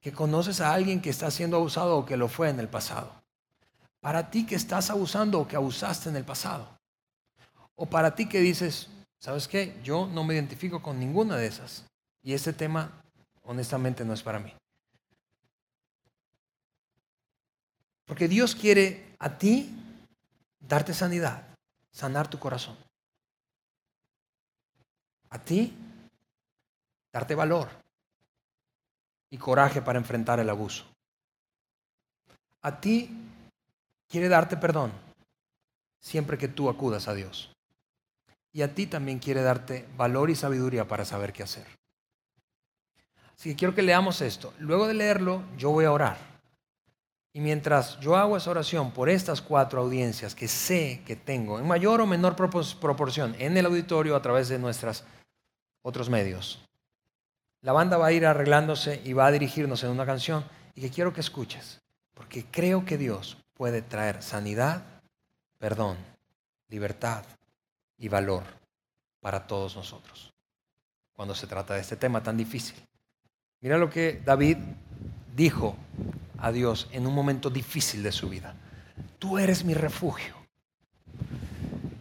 que 0.00 0.12
conoces 0.12 0.60
a 0.60 0.74
alguien 0.74 1.00
que 1.00 1.10
está 1.10 1.30
siendo 1.30 1.58
abusado 1.58 1.96
o 1.96 2.04
que 2.04 2.16
lo 2.16 2.26
fue 2.26 2.48
en 2.48 2.58
el 2.58 2.66
pasado. 2.66 3.12
Para 4.00 4.30
ti 4.30 4.44
que 4.44 4.56
estás 4.56 4.90
abusando 4.90 5.38
o 5.38 5.46
que 5.46 5.54
abusaste 5.54 6.08
en 6.08 6.16
el 6.16 6.24
pasado. 6.24 6.66
O 7.76 7.86
para 7.86 8.16
ti 8.16 8.28
que 8.28 8.40
dices, 8.40 8.88
¿sabes 9.20 9.46
qué? 9.46 9.78
Yo 9.84 10.08
no 10.08 10.24
me 10.24 10.34
identifico 10.34 10.82
con 10.82 10.98
ninguna 10.98 11.36
de 11.36 11.46
esas. 11.46 11.84
Y 12.20 12.32
este 12.32 12.52
tema, 12.52 12.90
honestamente, 13.44 14.04
no 14.04 14.12
es 14.12 14.24
para 14.24 14.40
mí. 14.40 14.52
Porque 18.06 18.26
Dios 18.26 18.56
quiere 18.56 19.14
a 19.20 19.38
ti 19.38 19.78
darte 20.66 20.94
sanidad, 20.94 21.42
sanar 21.90 22.28
tu 22.28 22.38
corazón. 22.38 22.76
A 25.30 25.38
ti 25.38 25.76
darte 27.12 27.34
valor 27.34 27.68
y 29.30 29.38
coraje 29.38 29.82
para 29.82 29.98
enfrentar 29.98 30.40
el 30.40 30.50
abuso. 30.50 30.84
A 32.62 32.80
ti 32.80 33.10
quiere 34.08 34.28
darte 34.28 34.56
perdón 34.56 34.92
siempre 36.00 36.38
que 36.38 36.48
tú 36.48 36.68
acudas 36.68 37.08
a 37.08 37.14
Dios. 37.14 37.50
Y 38.52 38.62
a 38.62 38.74
ti 38.74 38.86
también 38.86 39.18
quiere 39.18 39.42
darte 39.42 39.88
valor 39.96 40.28
y 40.28 40.34
sabiduría 40.34 40.86
para 40.86 41.04
saber 41.04 41.32
qué 41.32 41.42
hacer. 41.42 41.66
Así 43.34 43.50
que 43.50 43.56
quiero 43.56 43.74
que 43.74 43.82
leamos 43.82 44.20
esto. 44.20 44.52
Luego 44.58 44.86
de 44.86 44.94
leerlo, 44.94 45.42
yo 45.56 45.70
voy 45.70 45.86
a 45.86 45.92
orar. 45.92 46.31
Y 47.32 47.40
mientras 47.40 47.98
yo 48.00 48.16
hago 48.16 48.36
esa 48.36 48.50
oración 48.50 48.90
por 48.92 49.08
estas 49.08 49.40
cuatro 49.40 49.80
audiencias 49.80 50.34
que 50.34 50.48
sé 50.48 51.02
que 51.06 51.16
tengo, 51.16 51.58
en 51.58 51.66
mayor 51.66 52.00
o 52.00 52.06
menor 52.06 52.36
proporción, 52.36 53.34
en 53.38 53.56
el 53.56 53.66
auditorio 53.66 54.14
a 54.16 54.22
través 54.22 54.48
de 54.48 54.58
nuestros 54.58 55.04
otros 55.82 56.10
medios, 56.10 56.62
la 57.62 57.72
banda 57.72 57.96
va 57.96 58.06
a 58.06 58.12
ir 58.12 58.26
arreglándose 58.26 59.00
y 59.04 59.14
va 59.14 59.26
a 59.26 59.32
dirigirnos 59.32 59.82
en 59.84 59.90
una 59.90 60.04
canción 60.04 60.44
y 60.74 60.82
que 60.82 60.90
quiero 60.90 61.12
que 61.12 61.20
escuches, 61.20 61.80
porque 62.12 62.44
creo 62.44 62.84
que 62.84 62.98
Dios 62.98 63.38
puede 63.54 63.80
traer 63.80 64.22
sanidad, 64.22 64.82
perdón, 65.58 65.96
libertad 66.68 67.24
y 67.96 68.08
valor 68.08 68.42
para 69.20 69.46
todos 69.46 69.76
nosotros 69.76 70.32
cuando 71.22 71.34
se 71.34 71.46
trata 71.46 71.74
de 71.74 71.80
este 71.80 71.96
tema 71.96 72.22
tan 72.22 72.36
difícil. 72.36 72.76
Mira 73.60 73.78
lo 73.78 73.88
que 73.88 74.20
David 74.24 74.56
dijo 75.36 75.76
a 76.42 76.50
Dios 76.50 76.88
en 76.92 77.06
un 77.06 77.14
momento 77.14 77.48
difícil 77.48 78.02
de 78.02 78.12
su 78.12 78.28
vida. 78.28 78.54
Tú 79.18 79.38
eres 79.38 79.64
mi 79.64 79.74
refugio. 79.74 80.34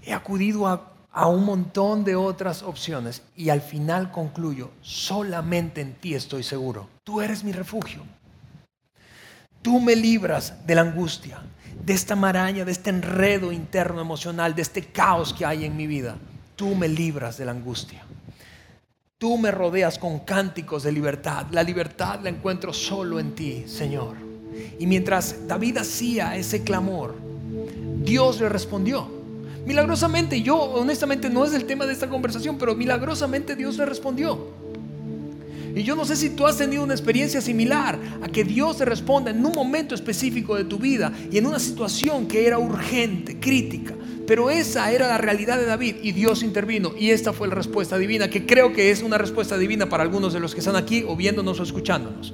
He 0.04 0.14
acudido 0.14 0.68
a, 0.68 0.94
a, 1.12 1.28
un 1.28 1.46
montón 1.46 2.04
de 2.04 2.16
otras 2.16 2.64
opciones 2.64 3.22
y 3.38 3.50
al 3.50 3.62
final 3.62 4.12
concluyo, 4.12 4.72
solamente 4.82 5.80
en 5.80 5.94
ti 5.94 6.16
estoy 6.16 6.42
seguro. 6.42 6.90
Tú 7.04 7.22
eres 7.22 7.44
mi 7.44 7.52
refugio. 7.52 8.02
Tú 9.62 9.80
me 9.80 9.96
libras 9.96 10.66
de 10.66 10.74
la 10.74 10.82
angustia, 10.82 11.40
de 11.86 11.94
esta 11.94 12.16
maraña, 12.16 12.66
de 12.66 12.72
este 12.72 12.90
enredo 12.90 13.52
interno 13.52 14.02
emocional, 14.02 14.56
de 14.56 14.64
este 14.64 14.86
caos 14.86 15.36
que 15.36 15.46
hay 15.46 15.66
en 15.66 15.78
mi 15.78 15.86
vida. 15.86 16.16
Tú 16.56 16.74
me 16.74 16.88
libras 16.88 17.38
de 17.38 17.46
la 17.46 17.52
angustia. 17.52 18.04
Tú 19.20 19.38
me 19.38 19.52
rodeas 19.52 20.00
con 20.00 20.22
cánticos 20.22 20.82
de 20.82 20.92
libertad. 20.92 21.46
La 21.52 21.62
libertad 21.62 22.22
la 22.24 22.30
encuentro 22.30 22.74
solo 22.74 23.20
en 23.20 23.36
ti, 23.36 23.66
Señor. 23.68 24.31
Y 24.80 24.88
mientras 24.88 25.48
David 25.48 25.78
hacía 25.78 26.36
ese 26.36 26.64
clamor, 26.64 27.16
Dios 28.04 28.40
le 28.40 28.50
respondió. 28.50 29.08
Milagrosamente, 29.66 30.42
yo 30.42 30.58
honestamente 30.58 31.30
no 31.30 31.46
es 31.46 31.54
el 31.54 31.66
tema 31.66 31.86
de 31.86 31.94
esta 31.94 32.10
conversación, 32.10 32.58
pero 32.58 32.76
milagrosamente 32.76 33.56
Dios 33.56 33.78
le 33.78 33.86
respondió. 33.86 34.48
Y 35.76 35.84
yo 35.84 35.96
no 35.96 36.04
sé 36.04 36.16
si 36.16 36.32
tú 36.32 36.46
has 36.46 36.58
tenido 36.58 36.84
una 36.84 36.94
experiencia 36.94 37.42
similar 37.42 37.98
a 38.22 38.28
que 38.28 38.44
Dios 38.44 38.78
te 38.78 38.86
responda 38.86 39.32
en 39.32 39.46
un 39.46 39.54
momento 39.54 39.96
específico 39.96 40.56
de 40.56 40.66
tu 40.66 40.78
vida 40.78 41.14
y 41.32 41.38
en 41.38 41.46
una 41.46 41.60
situación 41.60 42.28
que 42.28 42.46
era 42.46 42.58
urgente, 42.58 43.40
crítica. 43.40 43.94
Pero 44.28 44.50
esa 44.50 44.92
era 44.92 45.08
la 45.08 45.18
realidad 45.18 45.58
de 45.58 45.66
David 45.66 45.96
y 46.04 46.12
Dios 46.12 46.44
intervino 46.44 46.94
y 46.98 47.12
esta 47.12 47.34
fue 47.34 47.48
la 47.48 47.56
respuesta 47.56 47.98
divina, 47.98 48.30
que 48.30 48.46
creo 48.46 48.74
que 48.74 48.92
es 48.92 49.02
una 49.02 49.18
respuesta 49.18 49.58
divina 49.58 49.90
para 49.90 50.04
algunos 50.04 50.34
de 50.34 50.40
los 50.40 50.54
que 50.54 50.60
están 50.60 50.76
aquí 50.76 51.04
o 51.08 51.16
viéndonos 51.16 51.60
o 51.60 51.64
escuchándonos. 51.64 52.34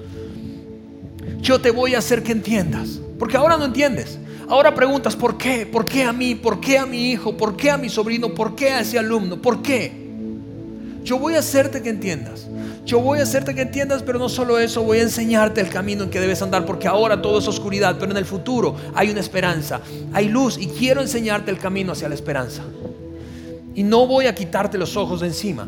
Yo 1.39 1.59
te 1.59 1.71
voy 1.71 1.95
a 1.95 1.99
hacer 1.99 2.23
que 2.23 2.31
entiendas, 2.31 2.99
porque 3.19 3.37
ahora 3.37 3.57
no 3.57 3.65
entiendes. 3.65 4.19
Ahora 4.49 4.73
preguntas, 4.73 5.15
¿por 5.15 5.37
qué? 5.37 5.65
¿Por 5.65 5.85
qué 5.85 6.03
a 6.03 6.13
mí? 6.13 6.35
¿Por 6.35 6.61
qué 6.61 6.77
a 6.77 6.85
mi 6.85 7.11
hijo? 7.11 7.35
¿Por 7.35 7.57
qué 7.57 7.69
a 7.69 7.77
mi 7.77 7.89
sobrino? 7.89 8.33
¿Por 8.33 8.55
qué 8.55 8.71
a 8.71 8.79
ese 8.79 8.97
alumno? 8.97 9.41
¿Por 9.41 9.61
qué? 9.61 10.07
Yo 11.03 11.19
voy 11.19 11.35
a 11.35 11.39
hacerte 11.39 11.81
que 11.81 11.89
entiendas. 11.89 12.47
Yo 12.85 13.01
voy 13.01 13.19
a 13.19 13.23
hacerte 13.23 13.53
que 13.53 13.61
entiendas, 13.61 14.01
pero 14.01 14.17
no 14.17 14.29
solo 14.29 14.57
eso, 14.59 14.81
voy 14.81 14.99
a 14.99 15.01
enseñarte 15.01 15.59
el 15.59 15.67
camino 15.67 16.03
en 16.03 16.09
que 16.09 16.21
debes 16.21 16.41
andar, 16.41 16.65
porque 16.65 16.87
ahora 16.87 17.21
todo 17.21 17.39
es 17.39 17.47
oscuridad, 17.49 17.97
pero 17.99 18.11
en 18.11 18.17
el 18.17 18.23
futuro 18.23 18.77
hay 18.95 19.09
una 19.09 19.19
esperanza, 19.19 19.81
hay 20.13 20.29
luz 20.29 20.57
y 20.57 20.67
quiero 20.67 21.01
enseñarte 21.01 21.51
el 21.51 21.57
camino 21.57 21.91
hacia 21.91 22.07
la 22.07 22.15
esperanza. 22.15 22.63
Y 23.75 23.83
no 23.83 24.07
voy 24.07 24.27
a 24.27 24.33
quitarte 24.33 24.77
los 24.77 24.95
ojos 24.95 25.19
de 25.19 25.27
encima, 25.27 25.67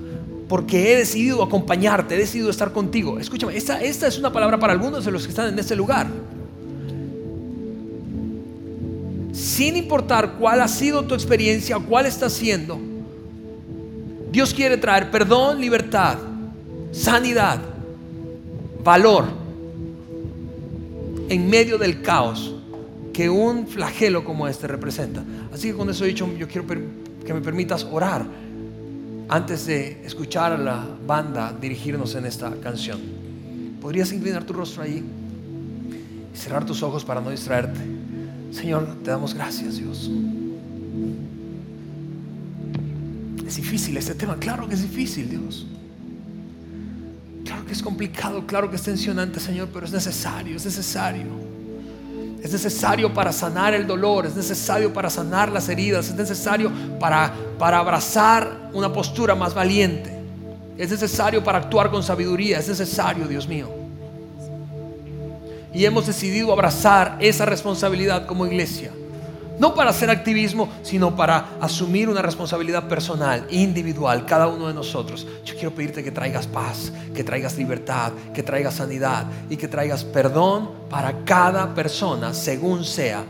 porque 0.50 0.92
he 0.92 0.98
decidido 0.98 1.44
acompañarte, 1.44 2.16
he 2.16 2.18
decidido 2.18 2.50
estar 2.50 2.74
contigo. 2.74 3.20
Escúchame, 3.20 3.56
esta, 3.56 3.80
es 3.80 4.18
una 4.18 4.34
palabra 4.34 4.60
para 4.60 4.74
algunos 4.74 5.06
de 5.06 5.12
los 5.12 5.24
que 5.24 5.30
están 5.30 5.54
en 5.54 5.60
este 5.60 5.76
lugar. 5.76 6.08
Sin 9.32 9.78
importar 9.78 10.34
cuál 10.40 10.62
ha 10.62 10.68
sido 10.68 11.06
tu 11.06 11.14
experiencia, 11.14 11.78
cuál 11.78 12.08
está 12.08 12.32
siendo, 12.32 12.80
Dios 14.32 14.52
quiere 14.54 14.78
traer 14.78 15.12
perdón, 15.12 15.62
libertad 15.62 16.18
sanidad 16.92 17.60
valor 18.84 19.26
en 21.30 21.48
medio 21.48 21.78
del 21.78 22.02
caos 22.02 22.56
que 23.14 23.30
un 23.30 23.68
flagelo 23.68 24.26
como 24.26 24.48
este 24.48 24.66
representa. 24.66 25.24
Así 25.54 25.68
que 25.68 25.76
con 25.76 25.92
eso 25.92 26.06
dicho, 26.06 26.28
yo 26.40 26.48
quiero 26.48 26.66
que 26.66 27.34
me 27.36 27.42
permitas 27.42 27.84
orar 27.84 28.49
antes 29.30 29.68
de 29.68 30.02
escuchar 30.04 30.52
a 30.52 30.58
la 30.58 30.88
banda 31.06 31.54
dirigirnos 31.54 32.16
en 32.16 32.26
esta 32.26 32.52
canción. 32.60 33.00
¿Podrías 33.80 34.12
inclinar 34.12 34.44
tu 34.44 34.54
rostro 34.54 34.84
allí 34.84 35.04
y 36.34 36.38
cerrar 36.38 36.66
tus 36.66 36.82
ojos 36.82 37.06
para 37.06 37.22
no 37.22 37.30
distraerte? 37.30 37.80
Señor, 38.52 38.98
te 39.04 39.12
damos 39.12 39.36
gracias, 39.36 39.78
Dios. 39.78 40.10
Es 43.46 43.56
difícil 43.56 43.96
este 43.98 44.16
tema, 44.16 44.36
claro 44.38 44.68
que 44.68 44.74
es 44.74 44.82
difícil, 44.82 45.30
Dios. 45.30 45.68
Claro 47.46 47.66
que 47.66 47.74
es 47.74 47.82
complicado, 47.82 48.46
claro 48.46 48.70
que 48.70 48.76
es 48.76 48.82
tensionante, 48.82 49.40
Señor, 49.40 49.70
pero 49.72 49.86
es 49.86 49.92
necesario, 49.92 50.58
es 50.58 50.66
necesario. 50.66 51.49
Es 52.42 52.54
necesario 52.54 53.14
para 53.14 53.34
sanar 53.34 53.74
el 53.74 53.86
dolor, 53.86 54.26
es 54.26 54.36
necesario 54.36 54.94
para 54.94 55.10
sanar 55.10 55.52
las 55.52 55.68
heridas, 55.68 56.08
es 56.08 56.16
necesario 56.16 56.72
para, 57.00 57.34
para 57.58 57.80
abrazar 57.80 58.70
una 58.74 58.92
postura 58.94 59.36
más 59.36 59.54
valiente. 59.54 60.18
Es 60.78 60.92
necesario 60.92 61.44
para 61.44 61.58
actuar 61.58 61.92
con 61.92 62.02
sabiduría, 62.02 62.60
es 62.60 62.70
necesario, 62.70 63.28
Dios 63.28 63.48
mío. 63.48 63.70
Y 65.74 65.84
hemos 65.84 66.08
decidido 66.08 66.54
abrazar 66.54 67.18
esa 67.20 67.46
responsabilidad 67.46 68.26
como 68.26 68.46
iglesia. 68.46 68.92
No 69.60 69.76
para 69.76 69.90
hacer 69.90 70.10
activismo, 70.10 70.70
sino 70.84 71.18
para 71.18 71.58
asumir 71.60 72.08
una 72.08 72.22
responsabilidad 72.22 72.88
personal, 72.88 73.46
individual, 73.50 74.26
cada 74.26 74.48
uno 74.48 74.70
de 74.70 74.74
nosotros. 74.74 75.28
Yo 75.44 75.54
quiero 75.56 75.76
pedirte 75.76 76.02
que 76.02 76.12
traigas 76.12 76.48
paz, 76.48 76.94
que 77.14 77.26
traigas 77.26 77.58
libertad, 77.58 78.14
que 78.34 78.42
traigas 78.42 78.76
sanidad 78.76 79.26
y 79.50 79.58
que 79.58 79.68
traigas 79.68 80.06
perdón 80.06 80.72
para 80.90 81.26
cada 81.26 81.76
persona 81.76 82.34
según 82.34 82.86
sea 82.86 83.26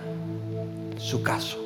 su 0.99 1.23
caso. 1.23 1.57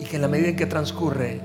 Y 0.00 0.04
que 0.04 0.16
en 0.16 0.22
la 0.22 0.28
medida 0.28 0.48
en 0.48 0.56
que 0.56 0.66
transcurre 0.66 1.40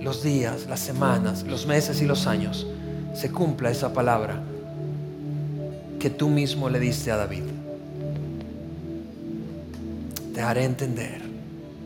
los 0.00 0.22
días, 0.22 0.66
las 0.66 0.80
semanas, 0.80 1.42
los 1.42 1.66
meses 1.66 2.00
y 2.00 2.06
los 2.06 2.26
años, 2.26 2.66
se 3.12 3.30
cumpla 3.30 3.70
esa 3.70 3.92
palabra 3.92 4.40
que 5.98 6.08
tú 6.08 6.30
mismo 6.30 6.70
le 6.70 6.80
diste 6.80 7.12
a 7.12 7.16
David 7.16 7.57
te 10.38 10.44
haré 10.44 10.62
entender 10.62 11.20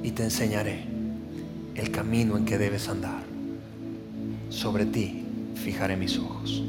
y 0.02 0.10
te 0.10 0.24
enseñaré 0.24 0.84
el 1.74 1.90
camino 1.90 2.36
en 2.36 2.44
que 2.44 2.58
debes 2.58 2.86
andar. 2.86 3.22
Sobre 4.50 4.84
ti 4.84 5.24
fijaré 5.54 5.96
mis 5.96 6.18
ojos. 6.18 6.62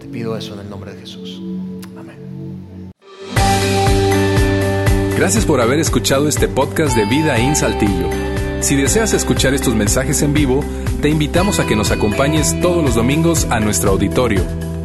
Te 0.00 0.08
pido 0.08 0.36
eso 0.36 0.54
en 0.54 0.60
el 0.62 0.68
nombre 0.68 0.94
de 0.94 0.98
Jesús. 0.98 1.40
Amén. 1.96 2.90
Gracias 5.16 5.46
por 5.46 5.60
haber 5.60 5.78
escuchado 5.78 6.26
este 6.26 6.48
podcast 6.48 6.96
de 6.96 7.04
Vida 7.04 7.38
en 7.38 7.54
Saltillo. 7.54 8.10
Si 8.58 8.74
deseas 8.74 9.14
escuchar 9.14 9.54
estos 9.54 9.76
mensajes 9.76 10.22
en 10.22 10.34
vivo, 10.34 10.64
te 11.00 11.08
invitamos 11.08 11.60
a 11.60 11.68
que 11.68 11.76
nos 11.76 11.92
acompañes 11.92 12.60
todos 12.60 12.82
los 12.82 12.96
domingos 12.96 13.46
a 13.48 13.60
nuestro 13.60 13.92
auditorio 13.92 14.42